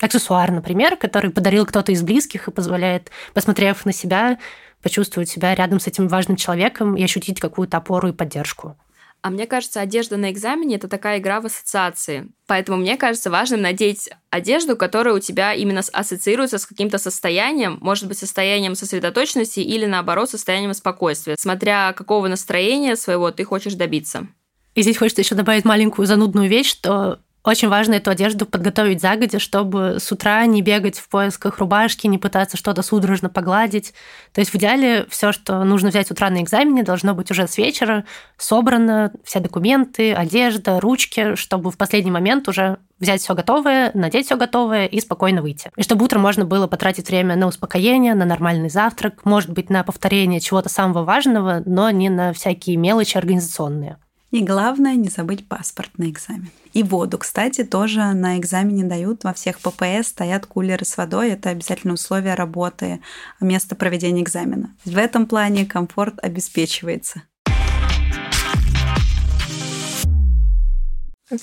аксессуар, 0.00 0.50
например, 0.50 0.96
который 0.96 1.30
подарил 1.30 1.66
кто-то 1.66 1.92
из 1.92 2.02
близких 2.02 2.48
и 2.48 2.50
позволяет, 2.50 3.10
посмотрев 3.32 3.84
на 3.84 3.92
себя, 3.92 4.38
почувствовать 4.82 5.28
себя 5.28 5.54
рядом 5.54 5.80
с 5.80 5.86
этим 5.86 6.08
важным 6.08 6.36
человеком 6.36 6.96
и 6.96 7.02
ощутить 7.02 7.40
какую-то 7.40 7.78
опору 7.78 8.08
и 8.08 8.12
поддержку. 8.12 8.76
А 9.24 9.30
мне 9.30 9.46
кажется, 9.46 9.80
одежда 9.80 10.18
на 10.18 10.30
экзамене— 10.30 10.76
это 10.76 10.86
такая 10.86 11.18
игра 11.18 11.40
в 11.40 11.46
ассоциации. 11.46 12.28
Поэтому 12.46 12.76
мне 12.76 12.98
кажется 12.98 13.30
важным 13.30 13.62
надеть 13.62 14.10
одежду, 14.28 14.76
которая 14.76 15.14
у 15.14 15.18
тебя 15.18 15.54
именно 15.54 15.80
ассоциируется 15.94 16.58
с 16.58 16.66
каким-то 16.66 16.98
состоянием, 16.98 17.78
может 17.80 18.06
быть, 18.06 18.18
состоянием 18.18 18.74
сосредоточенности 18.74 19.60
или, 19.60 19.86
наоборот, 19.86 20.28
состоянием 20.28 20.74
спокойствия, 20.74 21.36
смотря 21.38 21.94
какого 21.94 22.28
настроения 22.28 22.96
своего 22.96 23.30
ты 23.30 23.44
хочешь 23.44 23.72
добиться. 23.72 24.28
И 24.74 24.82
здесь 24.82 24.98
хочется 24.98 25.22
еще 25.22 25.34
добавить 25.34 25.64
маленькую 25.64 26.04
занудную 26.04 26.50
вещь, 26.50 26.68
что 26.68 27.18
очень 27.44 27.68
важно 27.68 27.94
эту 27.94 28.10
одежду 28.10 28.46
подготовить 28.46 29.02
загодя, 29.02 29.38
чтобы 29.38 29.98
с 30.00 30.10
утра 30.10 30.44
не 30.46 30.62
бегать 30.62 30.98
в 30.98 31.08
поисках 31.10 31.58
рубашки, 31.58 32.06
не 32.06 32.16
пытаться 32.16 32.56
что-то 32.56 32.82
судорожно 32.82 33.28
погладить. 33.28 33.92
То 34.32 34.40
есть 34.40 34.50
в 34.50 34.56
идеале 34.56 35.04
все, 35.10 35.30
что 35.30 35.62
нужно 35.62 35.90
взять 35.90 36.08
с 36.08 36.10
утра 36.10 36.30
на 36.30 36.42
экзамене, 36.42 36.82
должно 36.82 37.14
быть 37.14 37.30
уже 37.30 37.46
с 37.46 37.58
вечера 37.58 38.04
собрано, 38.38 39.12
все 39.24 39.40
документы, 39.40 40.14
одежда, 40.14 40.80
ручки, 40.80 41.34
чтобы 41.34 41.70
в 41.70 41.76
последний 41.76 42.10
момент 42.10 42.48
уже 42.48 42.78
взять 42.98 43.20
все 43.20 43.34
готовое, 43.34 43.90
надеть 43.92 44.26
все 44.26 44.36
готовое 44.36 44.86
и 44.86 44.98
спокойно 45.00 45.42
выйти. 45.42 45.70
И 45.76 45.82
чтобы 45.82 46.04
утром 46.06 46.22
можно 46.22 46.46
было 46.46 46.66
потратить 46.66 47.08
время 47.08 47.36
на 47.36 47.46
успокоение, 47.46 48.14
на 48.14 48.24
нормальный 48.24 48.70
завтрак, 48.70 49.24
может 49.24 49.50
быть, 49.50 49.68
на 49.68 49.84
повторение 49.84 50.40
чего-то 50.40 50.70
самого 50.70 51.04
важного, 51.04 51.62
но 51.66 51.90
не 51.90 52.08
на 52.08 52.32
всякие 52.32 52.76
мелочи 52.76 53.18
организационные. 53.18 53.98
И 54.34 54.42
главное, 54.42 54.96
не 54.96 55.10
забыть 55.10 55.46
паспорт 55.46 55.96
на 55.96 56.10
экзамен. 56.10 56.50
И 56.72 56.82
воду, 56.82 57.18
кстати, 57.18 57.62
тоже 57.62 58.00
на 58.14 58.36
экзамене 58.36 58.82
дают. 58.82 59.22
Во 59.22 59.32
всех 59.32 59.60
ППС 59.60 60.08
стоят 60.08 60.44
кулеры 60.46 60.84
с 60.84 60.96
водой. 60.96 61.30
Это 61.30 61.50
обязательное 61.50 61.94
условие 61.94 62.34
работы 62.34 62.98
места 63.40 63.76
проведения 63.76 64.22
экзамена. 64.22 64.74
В 64.84 64.98
этом 64.98 65.26
плане 65.26 65.66
комфорт 65.66 66.14
обеспечивается. 66.20 67.22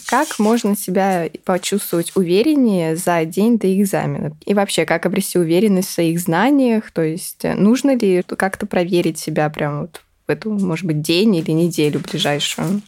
Как 0.08 0.38
можно 0.38 0.76
себя 0.76 1.30
почувствовать 1.46 2.12
увереннее 2.16 2.98
за 2.98 3.24
день 3.24 3.58
до 3.58 3.74
экзамена? 3.74 4.36
И 4.46 4.54
вообще, 4.54 4.84
как 4.84 5.06
обрести 5.06 5.40
уверенность 5.40 5.88
в 5.88 5.94
своих 5.94 6.20
знаниях? 6.20 6.92
То 6.92 7.04
есть 7.04 7.46
нужно 7.46 7.96
ли 7.96 8.22
как-то 8.22 8.66
проверить 8.66 9.18
себя 9.18 9.50
прямо 9.50 9.84
вот 9.84 10.02
эту, 10.32 10.52
может 10.52 10.86
быть, 10.86 11.02
день 11.02 11.36
или 11.36 11.52
неделю 11.52 12.00
ближайшую? 12.00 12.82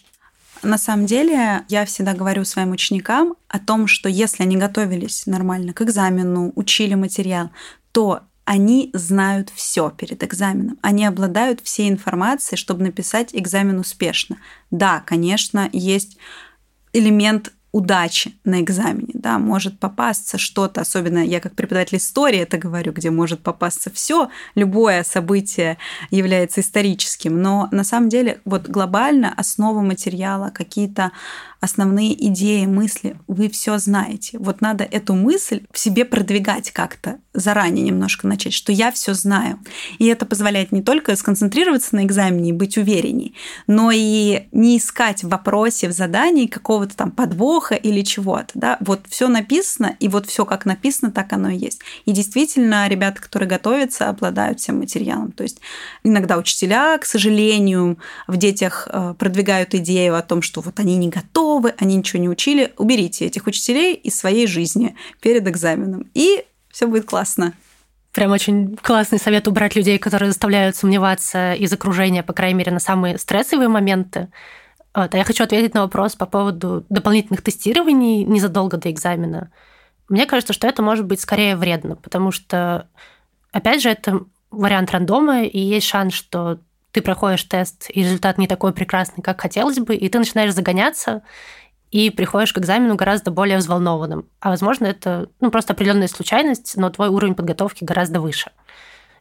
На 0.64 0.78
самом 0.78 1.06
деле, 1.06 1.64
я 1.68 1.86
всегда 1.86 2.14
говорю 2.14 2.46
своим 2.46 2.72
ученикам 2.72 3.36
о 3.50 3.60
том, 3.60 3.88
что 3.88 4.08
если 4.08 4.44
они 4.44 4.56
готовились 4.56 5.26
нормально 5.26 5.74
к 5.74 5.82
экзамену, 5.82 6.54
учили 6.56 6.96
материал, 6.96 7.50
то 7.92 8.22
они 8.46 8.90
знают 8.94 9.52
все 9.54 9.90
перед 9.90 10.24
экзаменом. 10.24 10.78
Они 10.82 11.06
обладают 11.06 11.62
всей 11.62 11.90
информацией, 11.90 12.58
чтобы 12.58 12.84
написать 12.84 13.30
экзамен 13.34 13.80
успешно. 13.80 14.38
Да, 14.72 15.02
конечно, 15.06 15.70
есть 15.72 16.18
элемент 16.94 17.52
удачи 17.74 18.36
на 18.46 18.62
экзамене, 18.62 19.14
да, 19.16 19.40
может 19.40 19.80
попасться 19.80 20.38
что-то, 20.38 20.82
особенно 20.82 21.18
я 21.18 21.40
как 21.40 21.56
преподаватель 21.56 21.98
истории 21.98 22.40
это 22.40 22.60
говорю, 22.60 22.94
где 22.94 23.10
может 23.10 23.42
попасться 23.42 23.90
все, 23.92 24.30
любое 24.54 25.04
событие 25.04 25.80
является 26.12 26.62
историческим, 26.62 27.42
но 27.42 27.68
на 27.72 27.84
самом 27.84 28.10
деле 28.10 28.40
вот 28.46 28.70
глобально 28.70 29.34
основа 29.36 29.82
материала, 29.82 30.52
какие-то 30.52 31.12
основные 31.64 32.14
идеи, 32.28 32.66
мысли, 32.66 33.16
вы 33.28 33.48
все 33.48 33.78
знаете. 33.78 34.38
Вот 34.38 34.60
надо 34.60 34.84
эту 34.84 35.14
мысль 35.14 35.62
в 35.72 35.80
себе 35.80 36.04
продвигать 36.04 36.72
как-то, 36.72 37.20
заранее 37.34 37.86
немножко 37.86 38.28
начать, 38.28 38.52
что 38.52 38.74
я 38.74 38.92
все 38.92 39.14
знаю. 39.14 39.60
И 39.98 40.06
это 40.08 40.26
позволяет 40.26 40.74
не 40.74 40.82
только 40.82 41.16
сконцентрироваться 41.16 41.96
на 41.96 42.04
экзамене 42.04 42.50
и 42.50 42.54
быть 42.54 42.78
уверенней, 42.78 43.34
но 43.66 43.92
и 43.94 44.44
не 44.52 44.78
искать 44.78 45.24
в 45.24 45.30
вопросе, 45.30 45.88
в 45.88 45.94
задании 45.94 46.48
какого-то 46.48 46.98
там 46.98 47.12
подвоха 47.12 47.76
или 47.76 48.02
чего-то. 48.02 48.52
Да? 48.56 48.78
Вот 48.82 49.06
все 49.08 49.30
написано, 49.30 49.96
и 50.02 50.10
вот 50.10 50.28
все 50.28 50.44
как 50.44 50.66
написано, 50.66 51.12
так 51.12 51.32
оно 51.32 51.50
и 51.50 51.58
есть. 51.58 51.80
И 52.04 52.12
действительно, 52.12 52.90
ребята, 52.90 53.22
которые 53.22 53.48
готовятся, 53.48 54.10
обладают 54.10 54.60
всем 54.60 54.80
материалом. 54.80 55.32
То 55.32 55.44
есть 55.44 55.62
иногда 56.04 56.38
учителя, 56.38 56.98
к 56.98 57.06
сожалению, 57.06 57.98
в 58.28 58.36
детях 58.36 58.90
э, 58.92 59.16
продвигают 59.18 59.74
идею 59.76 60.18
о 60.18 60.22
том, 60.22 60.42
что 60.42 60.60
вот 60.60 60.78
они 60.82 60.98
не 60.98 61.08
готовы, 61.08 61.53
готовы, 61.54 61.76
они 61.78 61.96
ничего 61.96 62.22
не 62.22 62.30
учили, 62.30 62.74
уберите 62.78 63.26
этих 63.26 63.48
учителей 63.48 63.96
из 63.96 64.16
своей 64.18 64.48
жизни 64.48 64.96
перед 65.22 65.48
экзаменом, 65.48 66.10
и 66.14 66.46
все 66.70 66.88
будет 66.88 67.06
классно. 67.06 67.54
Прям 68.12 68.32
очень 68.32 68.78
классный 68.78 69.20
совет 69.20 69.48
убрать 69.48 69.76
людей, 69.76 69.98
которые 69.98 70.30
заставляют 70.30 70.76
сомневаться 70.76 71.54
из 71.54 71.74
окружения, 71.74 72.24
по 72.24 72.34
крайней 72.34 72.60
мере, 72.60 72.72
на 72.72 72.80
самые 72.80 73.18
стрессовые 73.18 73.70
моменты. 73.70 74.28
Вот. 74.94 75.16
А 75.16 75.18
я 75.18 75.24
хочу 75.24 75.44
ответить 75.44 75.74
на 75.74 75.82
вопрос 75.82 76.16
по 76.16 76.28
поводу 76.28 76.86
дополнительных 76.90 77.42
тестирований 77.42 78.24
незадолго 78.24 78.78
до 78.78 78.92
экзамена. 78.92 79.50
Мне 80.10 80.28
кажется, 80.28 80.54
что 80.54 80.68
это 80.68 80.84
может 80.84 81.06
быть 81.06 81.22
скорее 81.22 81.56
вредно, 81.56 81.96
потому 81.96 82.32
что, 82.32 82.88
опять 83.52 83.82
же, 83.82 83.90
это 83.90 84.20
вариант 84.52 84.92
рандома, 84.92 85.44
и 85.44 85.60
есть 85.60 85.88
шанс, 85.88 86.14
что 86.14 86.60
ты 86.94 87.02
проходишь 87.02 87.44
тест, 87.44 87.88
и 87.90 88.04
результат 88.04 88.38
не 88.38 88.48
такой 88.48 88.72
прекрасный, 88.72 89.24
как 89.24 89.42
хотелось 89.42 89.80
бы, 89.80 89.96
и 89.96 90.08
ты 90.10 90.20
начинаешь 90.20 90.54
загоняться, 90.54 91.24
и 91.90 92.12
приходишь 92.12 92.54
к 92.54 92.60
экзамену 92.60 92.96
гораздо 92.96 93.32
более 93.32 93.58
взволнованным. 93.58 94.28
А 94.40 94.50
возможно, 94.50 94.86
это 94.86 95.28
ну, 95.42 95.50
просто 95.50 95.74
определенная 95.74 96.08
случайность, 96.08 96.78
но 96.78 96.92
твой 96.92 97.10
уровень 97.10 97.34
подготовки 97.34 97.84
гораздо 97.84 98.22
выше. 98.22 98.52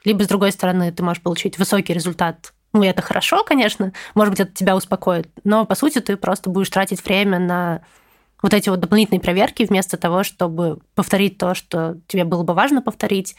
Либо, 0.05 0.23
с 0.23 0.29
другой 0.29 0.53
стороны, 0.53 0.93
ты 0.93 1.03
можешь 1.03 1.23
получить 1.23 1.59
высокий 1.59 1.95
результат. 1.95 2.53
Ну, 2.75 2.83
это 2.83 3.01
хорошо, 3.01 3.43
конечно, 3.43 3.93
может 4.15 4.33
быть, 4.33 4.41
это 4.41 4.53
тебя 4.53 4.77
успокоит, 4.77 5.29
но, 5.45 5.65
по 5.65 5.75
сути, 5.75 6.01
ты 6.01 6.17
просто 6.17 6.51
будешь 6.51 6.71
тратить 6.71 7.05
время 7.05 7.39
на 7.39 7.83
вот 8.43 8.53
эти 8.53 8.69
вот 8.69 8.81
дополнительные 8.81 9.21
проверки 9.21 9.63
вместо 9.65 9.97
того, 9.97 10.25
чтобы 10.25 10.81
повторить 10.95 11.39
то, 11.39 11.55
что 11.55 11.97
тебе 12.07 12.25
было 12.25 12.43
бы 12.43 12.55
важно 12.55 12.83
повторить, 12.83 13.37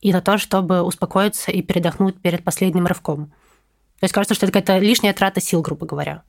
и 0.00 0.12
на 0.12 0.20
то, 0.20 0.36
чтобы 0.36 0.82
успокоиться 0.82 1.52
и 1.52 1.62
передохнуть 1.62 2.20
перед 2.20 2.42
последним 2.42 2.86
рывком. 2.86 3.32
То 4.02 4.06
есть 4.06 4.14
кажется, 4.14 4.34
что 4.34 4.46
это 4.46 4.52
какая-то 4.52 4.84
лишняя 4.84 5.12
трата 5.12 5.40
сил, 5.40 5.62
грубо 5.62 5.86
говоря. 5.86 6.24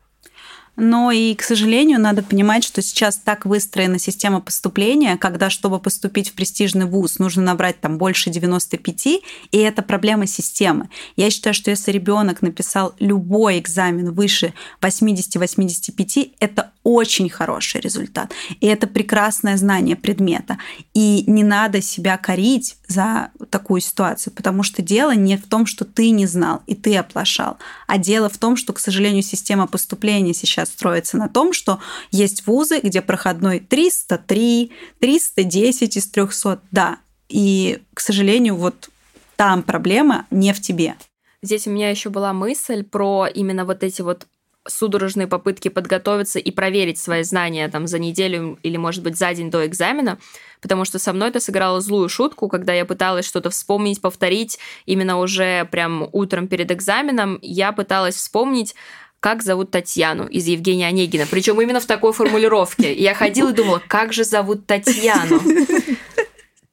Но 0.75 1.09
и, 1.09 1.33
к 1.33 1.41
сожалению, 1.41 1.99
надо 1.99 2.21
понимать, 2.21 2.63
что 2.63 2.83
сейчас 2.83 3.17
так 3.17 3.47
выстроена 3.47 3.97
система 3.97 4.41
поступления, 4.41 5.17
когда, 5.17 5.49
чтобы 5.49 5.79
поступить 5.79 6.29
в 6.29 6.33
престижный 6.33 6.85
вуз, 6.85 7.17
нужно 7.17 7.41
набрать 7.41 7.81
там 7.81 7.97
больше 7.97 8.29
95, 8.29 9.07
и 9.07 9.21
это 9.57 9.81
проблема 9.81 10.27
системы. 10.27 10.87
Я 11.15 11.31
считаю, 11.31 11.55
что 11.55 11.71
если 11.71 11.91
ребенок 11.91 12.43
написал 12.43 12.93
любой 12.99 13.57
экзамен 13.57 14.13
выше 14.13 14.53
80-85, 14.81 16.33
это 16.39 16.72
очень 16.83 17.29
хороший 17.29 17.81
результат. 17.81 18.33
И 18.59 18.67
это 18.67 18.87
прекрасное 18.87 19.57
знание 19.57 19.95
предмета. 19.95 20.57
И 20.93 21.23
не 21.27 21.43
надо 21.43 21.81
себя 21.81 22.17
корить 22.17 22.77
за 22.87 23.31
такую 23.49 23.81
ситуацию, 23.81 24.33
потому 24.33 24.63
что 24.63 24.81
дело 24.81 25.15
не 25.15 25.37
в 25.37 25.47
том, 25.47 25.65
что 25.65 25.85
ты 25.85 26.09
не 26.09 26.25
знал 26.25 26.61
и 26.67 26.75
ты 26.75 26.95
оплошал, 26.97 27.57
а 27.87 27.97
дело 27.97 28.29
в 28.29 28.37
том, 28.37 28.57
что, 28.57 28.73
к 28.73 28.79
сожалению, 28.79 29.23
система 29.23 29.67
поступления 29.67 30.33
сейчас 30.33 30.69
строится 30.69 31.17
на 31.17 31.29
том, 31.29 31.53
что 31.53 31.79
есть 32.11 32.45
вузы, 32.45 32.79
где 32.81 33.01
проходной 33.01 33.59
303, 33.59 34.71
310 34.99 35.97
из 35.97 36.07
300, 36.07 36.61
да. 36.71 36.97
И, 37.29 37.81
к 37.93 37.99
сожалению, 37.99 38.55
вот 38.55 38.89
там 39.35 39.63
проблема 39.63 40.27
не 40.29 40.53
в 40.53 40.61
тебе. 40.61 40.95
Здесь 41.41 41.67
у 41.67 41.71
меня 41.71 41.89
еще 41.89 42.09
была 42.09 42.31
мысль 42.31 42.83
про 42.83 43.27
именно 43.27 43.65
вот 43.65 43.83
эти 43.83 44.01
вот 44.01 44.27
судорожные 44.67 45.27
попытки 45.27 45.67
подготовиться 45.67 46.39
и 46.39 46.51
проверить 46.51 46.97
свои 46.97 47.23
знания 47.23 47.67
там 47.67 47.87
за 47.87 47.99
неделю 47.99 48.57
или, 48.63 48.77
может 48.77 49.03
быть, 49.03 49.17
за 49.17 49.33
день 49.33 49.51
до 49.51 49.65
экзамена, 49.65 50.19
потому 50.61 50.85
что 50.85 50.99
со 50.99 51.13
мной 51.13 51.29
это 51.29 51.39
сыграло 51.39 51.81
злую 51.81 52.09
шутку, 52.09 52.47
когда 52.47 52.73
я 52.73 52.85
пыталась 52.85 53.25
что-то 53.25 53.49
вспомнить, 53.49 54.01
повторить 54.01 54.59
именно 54.85 55.19
уже 55.19 55.65
прям 55.65 56.07
утром 56.11 56.47
перед 56.47 56.71
экзаменом, 56.71 57.39
я 57.41 57.71
пыталась 57.71 58.15
вспомнить, 58.15 58.75
как 59.19 59.41
зовут 59.41 59.71
Татьяну 59.71 60.27
из 60.27 60.47
Евгения 60.47 60.87
Онегина. 60.87 61.25
Причем 61.31 61.61
именно 61.61 61.79
в 61.79 61.85
такой 61.85 62.11
формулировке. 62.11 62.93
Я 62.93 63.13
ходила 63.13 63.51
и 63.51 63.53
думала, 63.53 63.81
как 63.87 64.11
же 64.11 64.25
зовут 64.25 64.67
Татьяну? 64.67 65.39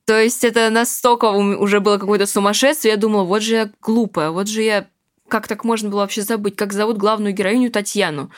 То 0.05 0.21
есть 0.21 0.43
это 0.43 0.71
настолько 0.71 1.27
уже 1.27 1.79
было 1.79 1.97
какое-то 1.99 2.27
сумасшествие. 2.27 2.95
Я 2.95 2.97
думала, 2.97 3.23
вот 3.23 3.43
же 3.43 3.55
я 3.55 3.71
глупая, 3.81 4.31
вот 4.31 4.49
же 4.49 4.63
я 4.63 4.89
как 5.31 5.49
так 5.49 5.65
можно 5.65 5.89
было 5.89 6.01
вообще 6.01 6.23
забыть, 6.23 6.57
как 6.57 6.73
зовут 6.73 6.99
главную 6.99 7.33
героиню 7.33 7.71
Татьяну? 7.71 8.31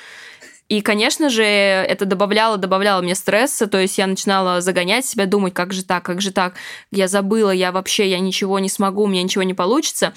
И, 0.69 0.81
конечно 0.81 1.29
же, 1.29 1.43
это 1.43 2.07
добавляло, 2.07 2.57
добавляло 2.57 3.03
мне 3.03 3.15
стресса, 3.15 3.67
то 3.67 3.79
есть 3.79 3.99
я 3.99 4.07
начинала 4.07 4.61
загонять 4.61 5.05
себя, 5.05 5.27
думать, 5.27 5.53
как 5.53 5.73
же 5.73 5.85
так, 5.85 6.03
как 6.03 6.23
же 6.23 6.33
так, 6.33 6.55
я 6.91 7.09
забыла, 7.09 7.51
я 7.51 7.73
вообще, 7.73 8.09
я 8.09 8.21
ничего 8.21 8.59
не 8.59 8.71
смогу, 8.71 9.03
у 9.03 9.07
меня 9.07 9.23
ничего 9.23 9.43
не 9.43 9.53
получится. 9.53 10.15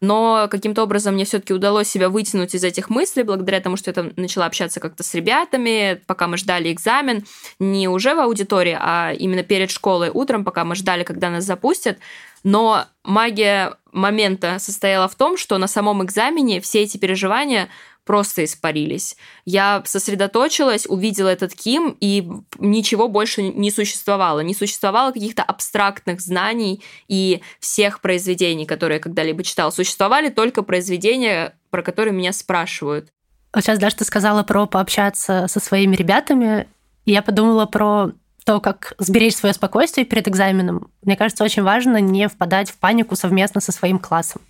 Но 0.00 0.48
каким-то 0.50 0.82
образом 0.82 1.14
мне 1.14 1.24
все-таки 1.24 1.54
удалось 1.54 1.88
себя 1.88 2.10
вытянуть 2.10 2.54
из 2.54 2.64
этих 2.64 2.90
мыслей, 2.90 3.22
благодаря 3.22 3.60
тому, 3.60 3.78
что 3.78 3.94
я 3.96 4.10
начала 4.16 4.44
общаться 4.44 4.78
как-то 4.78 5.02
с 5.02 5.14
ребятами, 5.14 6.02
пока 6.06 6.26
мы 6.26 6.36
ждали 6.36 6.70
экзамен, 6.70 7.24
не 7.58 7.88
уже 7.88 8.14
в 8.14 8.20
аудитории, 8.20 8.76
а 8.78 9.14
именно 9.18 9.42
перед 9.42 9.70
школой 9.70 10.10
утром, 10.10 10.44
пока 10.44 10.64
мы 10.66 10.74
ждали, 10.74 11.04
когда 11.04 11.30
нас 11.30 11.44
запустят. 11.44 11.98
Но 12.42 12.84
магия 13.04 13.78
момента 13.94 14.58
состояла 14.58 15.08
в 15.08 15.14
том, 15.14 15.38
что 15.38 15.56
на 15.58 15.68
самом 15.68 16.04
экзамене 16.04 16.60
все 16.60 16.82
эти 16.82 16.96
переживания 16.98 17.68
просто 18.04 18.44
испарились. 18.44 19.16
Я 19.44 19.82
сосредоточилась, 19.86 20.86
увидела 20.86 21.28
этот 21.28 21.54
Ким, 21.54 21.96
и 22.00 22.28
ничего 22.58 23.08
больше 23.08 23.42
не 23.42 23.70
существовало. 23.70 24.40
Не 24.40 24.54
существовало 24.54 25.12
каких-то 25.12 25.42
абстрактных 25.42 26.20
знаний 26.20 26.82
и 27.08 27.40
всех 27.60 28.00
произведений, 28.00 28.66
которые 28.66 28.96
я 28.96 29.02
когда-либо 29.02 29.42
читала. 29.42 29.70
Существовали 29.70 30.28
только 30.28 30.62
произведения, 30.62 31.56
про 31.70 31.82
которые 31.82 32.12
меня 32.12 32.32
спрашивают. 32.32 33.08
Вот 33.54 33.64
сейчас, 33.64 33.78
Даша, 33.78 33.98
ты 33.98 34.04
сказала 34.04 34.42
про 34.42 34.66
пообщаться 34.66 35.46
со 35.48 35.60
своими 35.60 35.96
ребятами. 35.96 36.68
Я 37.06 37.22
подумала 37.22 37.66
про 37.66 38.10
то, 38.44 38.60
как 38.60 38.92
сберечь 38.98 39.36
свое 39.36 39.54
спокойствие 39.54 40.04
перед 40.04 40.28
экзаменом, 40.28 40.90
мне 41.02 41.16
кажется, 41.16 41.44
очень 41.44 41.62
важно 41.62 41.98
не 41.98 42.28
впадать 42.28 42.70
в 42.70 42.76
панику 42.76 43.16
совместно 43.16 43.62
со 43.62 43.72
своим 43.72 43.98
классом. 43.98 44.42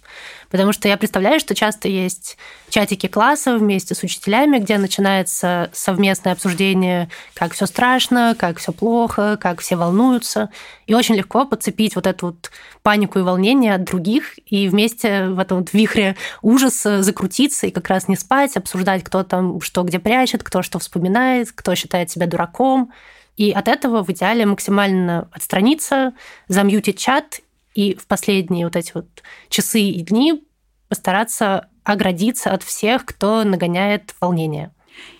Потому 0.50 0.72
что 0.72 0.88
я 0.88 0.96
представляю, 0.96 1.38
что 1.38 1.54
часто 1.54 1.86
есть 1.86 2.36
чатики 2.70 3.06
класса 3.06 3.56
вместе 3.56 3.94
с 3.94 4.02
учителями, 4.02 4.58
где 4.58 4.78
начинается 4.78 5.70
совместное 5.72 6.32
обсуждение, 6.32 7.08
как 7.34 7.52
все 7.52 7.66
страшно, 7.66 8.34
как 8.36 8.58
все 8.58 8.72
плохо, 8.72 9.36
как 9.40 9.60
все 9.60 9.76
волнуются. 9.76 10.50
И 10.86 10.94
очень 10.94 11.14
легко 11.14 11.44
подцепить 11.44 11.94
вот 11.94 12.08
эту 12.08 12.26
вот 12.26 12.50
панику 12.82 13.20
и 13.20 13.22
волнение 13.22 13.74
от 13.74 13.84
других 13.84 14.38
и 14.46 14.68
вместе 14.68 15.26
в 15.26 15.38
этом 15.38 15.58
вот 15.58 15.72
вихре 15.72 16.16
ужаса 16.42 17.02
закрутиться 17.04 17.68
и 17.68 17.70
как 17.70 17.88
раз 17.88 18.08
не 18.08 18.16
спать, 18.16 18.56
обсуждать, 18.56 19.04
кто 19.04 19.22
там 19.22 19.60
что 19.60 19.84
где 19.84 20.00
прячет, 20.00 20.42
кто 20.42 20.62
что 20.62 20.80
вспоминает, 20.80 21.52
кто 21.52 21.76
считает 21.76 22.10
себя 22.10 22.26
дураком. 22.26 22.92
И 23.36 23.50
от 23.50 23.68
этого 23.68 24.04
в 24.04 24.10
идеале 24.10 24.46
максимально 24.46 25.28
отстраниться, 25.32 26.12
замьютить 26.48 26.98
чат 26.98 27.40
и 27.74 27.94
в 27.94 28.06
последние 28.06 28.66
вот 28.66 28.76
эти 28.76 28.92
вот 28.94 29.06
часы 29.48 29.80
и 29.80 30.00
дни 30.02 30.44
постараться 30.88 31.68
оградиться 31.82 32.52
от 32.52 32.62
всех, 32.62 33.04
кто 33.04 33.44
нагоняет 33.44 34.14
волнение. 34.20 34.70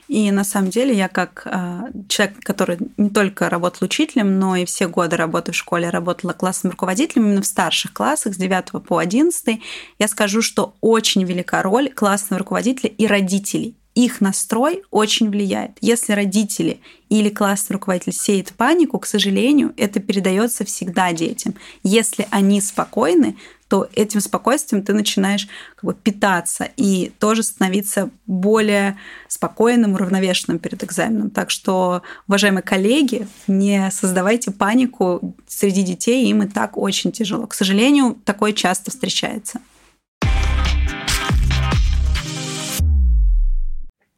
И 0.07 0.31
на 0.31 0.45
самом 0.45 0.71
деле 0.71 0.95
я 0.95 1.09
как 1.09 1.43
э, 1.47 1.91
человек, 2.09 2.37
который 2.43 2.79
не 2.99 3.09
только 3.09 3.49
работал 3.49 3.87
учителем, 3.87 4.39
но 4.39 4.55
и 4.55 4.67
все 4.67 4.87
годы 4.87 5.17
работы 5.17 5.53
в 5.53 5.57
школе 5.57 5.89
работала 5.89 6.33
классным 6.33 6.73
руководителем 6.73 7.25
именно 7.25 7.43
в 7.43 7.47
старших 7.47 7.93
классах 7.93 8.35
с 8.35 8.37
9 8.37 8.85
по 8.87 8.99
11, 8.99 9.61
я 9.99 10.09
скажу, 10.09 10.43
что 10.43 10.75
очень 10.81 11.25
велика 11.25 11.63
роль 11.63 11.91
классного 11.91 12.41
руководителя 12.41 12.91
и 12.91 13.07
родителей 13.07 13.77
их 13.95 14.21
настрой 14.21 14.83
очень 14.91 15.31
влияет. 15.31 15.73
Если 15.81 16.13
родители 16.13 16.81
или 17.09 17.29
классный 17.29 17.75
руководитель 17.75 18.13
сеет 18.13 18.53
панику, 18.53 18.99
к 18.99 19.07
сожалению, 19.07 19.73
это 19.77 20.01
передается 20.01 20.65
всегда 20.65 21.13
детям. 21.13 21.55
Если 21.83 22.27
они 22.31 22.61
спокойны, 22.61 23.37
то 23.69 23.89
этим 23.95 24.21
спокойствием 24.21 24.85
ты 24.85 24.93
начинаешь 24.93 25.49
как 25.77 25.85
бы 25.85 25.95
питаться 25.95 26.69
и 26.77 27.13
тоже 27.19 27.43
становиться 27.43 28.11
более 28.27 28.99
спокойным, 29.29 29.95
уравновешенным 29.95 30.59
перед 30.59 30.85
экзаменом. 30.85 31.31
Так 31.31 31.51
что, 31.51 32.03
уважаемые 32.29 32.63
коллеги, 32.63 33.27
не 33.47 33.91
создавайте 33.91 34.51
панику 34.51 35.35
среди 35.49 35.83
детей, 35.83 36.27
им 36.29 36.43
и 36.43 36.49
так 36.49 36.77
очень 36.77 37.11
тяжело. 37.11 37.47
К 37.47 37.55
сожалению, 37.55 38.19
такое 38.25 38.53
часто 38.53 38.91
встречается. 38.91 39.61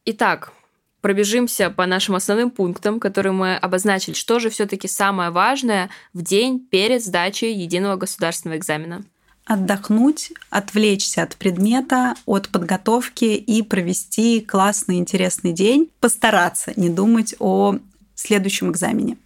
Итак, 0.09 0.53
пробежимся 1.01 1.69
по 1.69 1.85
нашим 1.85 2.15
основным 2.15 2.53
пунктам, 2.53 3.01
которые 3.01 3.33
мы 3.33 3.57
обозначили. 3.57 4.15
Что 4.15 4.39
же 4.39 4.51
все-таки 4.51 4.87
самое 4.87 5.31
важное 5.31 5.91
в 6.15 6.23
день 6.23 6.61
перед 6.61 7.05
сдачей 7.05 7.53
единого 7.53 7.97
государственного 7.97 8.57
экзамена? 8.57 9.05
Отдохнуть, 9.45 10.33
отвлечься 10.49 11.25
от 11.25 11.37
предмета, 11.37 12.15
от 12.25 12.51
подготовки 12.51 13.25
и 13.25 13.63
провести 13.63 14.41
классный, 14.41 14.99
интересный 14.99 15.53
день. 15.53 15.91
Постараться 15.99 16.73
не 16.77 16.89
думать 16.89 17.35
о 17.41 17.79
следующем 18.15 18.71
экзамене. 18.71 19.17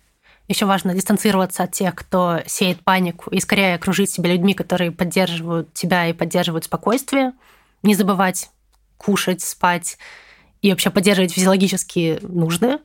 Еще 0.49 0.65
важно 0.65 0.95
дистанцироваться 0.95 1.65
от 1.65 1.73
тех, 1.73 1.95
кто 1.95 2.41
сеет 2.47 2.83
панику, 2.83 3.29
и 3.31 3.39
скорее 3.41 3.75
окружить 3.75 4.11
себя 4.11 4.33
людьми, 4.33 4.55
которые 4.55 4.93
поддерживают 4.93 5.75
тебя 5.75 6.09
и 6.09 6.15
поддерживают 6.15 6.65
спокойствие. 6.65 7.35
Не 7.83 7.95
забывать 7.95 8.51
кушать, 8.97 9.43
спать, 9.43 9.99
и 10.63 10.71
вообще 10.71 10.91
поддерживать 10.91 11.33
физиологически 11.33 12.19
нужные. 12.23 12.79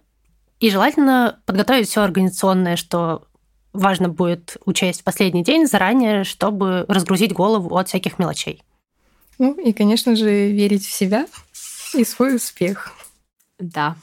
И 0.59 0.69
желательно 0.69 1.39
подготовить 1.45 1.89
все 1.89 2.01
организационное, 2.01 2.75
что 2.77 3.27
важно 3.73 4.09
будет 4.09 4.57
учесть 4.65 5.01
в 5.01 5.03
последний 5.03 5.43
день 5.43 5.67
заранее, 5.67 6.23
чтобы 6.23 6.85
разгрузить 6.87 7.33
голову 7.33 7.77
от 7.77 7.89
всяких 7.89 8.17
мелочей. 8.19 8.63
Ну 9.37 9.53
и, 9.53 9.73
конечно 9.73 10.15
же, 10.15 10.51
верить 10.51 10.85
в 10.85 10.91
себя 10.91 11.27
и 11.93 12.05
свой 12.05 12.37
успех. 12.37 12.93
Да. 13.59 13.95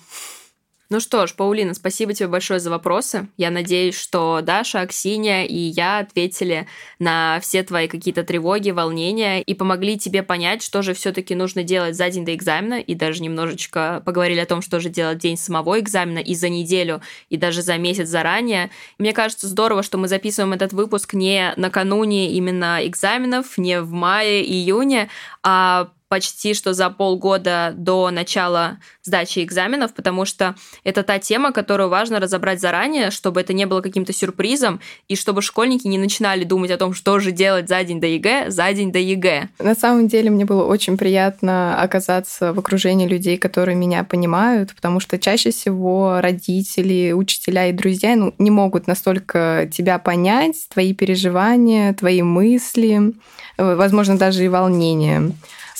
Ну 0.92 1.00
что 1.00 1.26
ж, 1.26 1.34
Паулина, 1.34 1.72
спасибо 1.72 2.12
тебе 2.12 2.28
большое 2.28 2.60
за 2.60 2.68
вопросы. 2.68 3.26
Я 3.38 3.50
надеюсь, 3.50 3.98
что 3.98 4.40
Даша, 4.42 4.82
Аксинья 4.82 5.42
и 5.42 5.56
я 5.56 6.00
ответили 6.00 6.68
на 6.98 7.40
все 7.40 7.62
твои 7.62 7.88
какие-то 7.88 8.24
тревоги, 8.24 8.72
волнения 8.72 9.40
и 9.40 9.54
помогли 9.54 9.98
тебе 9.98 10.22
понять, 10.22 10.62
что 10.62 10.82
же 10.82 10.92
все-таки 10.92 11.34
нужно 11.34 11.62
делать 11.62 11.96
за 11.96 12.10
день 12.10 12.26
до 12.26 12.34
экзамена, 12.34 12.78
и 12.78 12.94
даже 12.94 13.22
немножечко 13.22 14.02
поговорили 14.04 14.40
о 14.40 14.44
том, 14.44 14.60
что 14.60 14.80
же 14.80 14.90
делать 14.90 15.16
день 15.16 15.38
самого 15.38 15.80
экзамена 15.80 16.18
и 16.18 16.34
за 16.34 16.50
неделю, 16.50 17.00
и 17.30 17.38
даже 17.38 17.62
за 17.62 17.78
месяц 17.78 18.08
заранее. 18.08 18.68
Мне 18.98 19.14
кажется, 19.14 19.48
здорово, 19.48 19.82
что 19.82 19.96
мы 19.96 20.08
записываем 20.08 20.52
этот 20.52 20.74
выпуск 20.74 21.14
не 21.14 21.54
накануне 21.56 22.32
именно 22.32 22.80
экзаменов, 22.82 23.56
не 23.56 23.80
в 23.80 23.92
мае, 23.92 24.44
июне, 24.44 25.08
а 25.42 25.88
почти 26.12 26.52
что 26.52 26.74
за 26.74 26.90
полгода 26.90 27.72
до 27.74 28.10
начала 28.10 28.76
сдачи 29.02 29.42
экзаменов, 29.42 29.94
потому 29.94 30.26
что 30.26 30.54
это 30.84 31.02
та 31.02 31.18
тема, 31.18 31.52
которую 31.52 31.88
важно 31.88 32.20
разобрать 32.20 32.60
заранее, 32.60 33.10
чтобы 33.10 33.40
это 33.40 33.54
не 33.54 33.64
было 33.64 33.80
каким-то 33.80 34.12
сюрпризом, 34.12 34.80
и 35.08 35.16
чтобы 35.16 35.40
школьники 35.40 35.86
не 35.86 35.96
начинали 35.96 36.44
думать 36.44 36.70
о 36.70 36.76
том, 36.76 36.92
что 36.92 37.18
же 37.18 37.32
делать 37.32 37.66
за 37.66 37.82
день 37.82 37.98
до 37.98 38.08
ЕГЭ, 38.08 38.50
за 38.50 38.70
день 38.74 38.92
до 38.92 38.98
ЕГЭ. 38.98 39.48
На 39.58 39.74
самом 39.74 40.06
деле 40.06 40.28
мне 40.28 40.44
было 40.44 40.64
очень 40.66 40.98
приятно 40.98 41.80
оказаться 41.80 42.52
в 42.52 42.58
окружении 42.58 43.08
людей, 43.08 43.38
которые 43.38 43.74
меня 43.74 44.04
понимают, 44.04 44.74
потому 44.74 45.00
что 45.00 45.18
чаще 45.18 45.50
всего 45.50 46.20
родители, 46.20 47.12
учителя 47.12 47.68
и 47.68 47.72
друзья 47.72 48.16
ну, 48.16 48.34
не 48.36 48.50
могут 48.50 48.86
настолько 48.86 49.66
тебя 49.72 49.98
понять, 49.98 50.68
твои 50.68 50.92
переживания, 50.92 51.94
твои 51.94 52.20
мысли, 52.20 53.14
э, 53.56 53.74
возможно, 53.76 54.18
даже 54.18 54.44
и 54.44 54.48
волнения. 54.48 55.32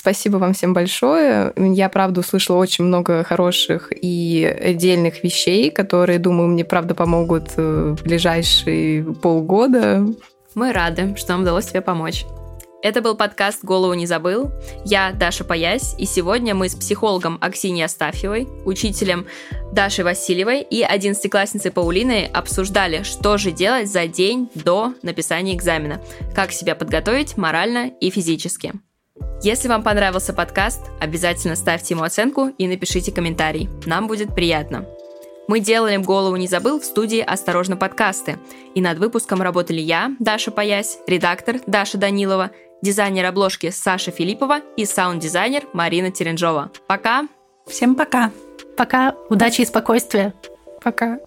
Спасибо 0.03 0.38
вам 0.38 0.53
всем 0.53 0.75
большое. 0.75 1.53
Я, 1.57 1.88
правда, 1.88 2.19
услышала 2.19 2.57
очень 2.57 2.83
много 2.83 3.23
хороших 3.23 3.93
и 3.95 4.75
дельных 4.75 5.23
вещей, 5.23 5.71
которые, 5.71 6.19
думаю, 6.19 6.49
мне, 6.49 6.65
правда, 6.65 6.97
помогут 6.97 7.53
э, 7.57 7.95
в 7.97 8.03
ближайшие 8.03 9.05
полгода. 9.05 10.05
Мы 10.57 10.73
рады, 10.73 11.15
что 11.17 11.35
нам 11.35 11.43
удалось 11.43 11.67
тебе 11.67 11.83
помочь. 11.83 12.25
Это 12.83 13.01
был 13.01 13.17
подкаст 13.17 13.65
«Голову 13.65 13.95
не 13.95 14.07
забыл». 14.07 14.51
Я 14.85 15.12
Даша 15.12 15.45
Паясь, 15.45 15.95
и 15.99 16.05
сегодня 16.05 16.53
мы 16.57 16.69
с 16.69 16.75
психологом 16.75 17.38
Аксиньей 17.41 17.85
Астафьевой, 17.85 18.49
учителем 18.65 19.27
Дашей 19.73 20.03
Васильевой 20.03 20.62
и 20.62 20.83
одиннадцатиклассницей 20.83 21.71
Паулиной 21.71 22.27
обсуждали, 22.27 23.05
что 23.05 23.38
же 23.38 23.53
делать 23.53 23.88
за 23.88 24.09
день 24.09 24.51
до 24.57 24.95
написания 25.03 25.55
экзамена, 25.55 26.01
как 26.35 26.51
себя 26.51 26.75
подготовить 26.75 27.37
морально 27.37 27.93
и 28.01 28.11
физически. 28.11 28.73
Если 29.42 29.66
вам 29.66 29.83
понравился 29.83 30.33
подкаст, 30.33 30.81
обязательно 31.01 31.57
ставьте 31.57 31.94
ему 31.94 32.05
оценку 32.05 32.46
и 32.59 32.68
напишите 32.68 33.11
комментарий. 33.11 33.68
Нам 33.87 34.07
будет 34.07 34.37
приятно. 34.37 34.87
Мы 35.48 35.59
делали 35.59 35.96
«Голову 35.96 36.37
не 36.37 36.46
забыл» 36.46 36.79
в 36.79 36.85
студии 36.85 37.18
«Осторожно, 37.18 37.77
подкасты». 37.77 38.38
И 38.77 38.81
над 38.81 38.98
выпуском 38.98 39.42
работали 39.42 39.81
я, 39.81 40.14
Даша 40.20 40.53
Паясь, 40.53 40.98
редактор 41.09 41.57
Даша 41.66 41.98
Данилова, 41.98 42.53
дизайнер 42.83 43.27
обложки 43.27 43.70
Саша 43.70 44.12
Филиппова 44.12 44.61
и 44.77 44.85
саунд-дизайнер 44.85 45.64
Марина 45.72 46.12
Теренжова. 46.12 46.70
Пока! 46.87 47.27
Всем 47.66 47.96
пока! 47.96 48.31
Пока! 48.77 49.16
Удачи 49.29 49.62
и 49.62 49.66
спокойствия! 49.66 50.35
Пока! 50.81 51.18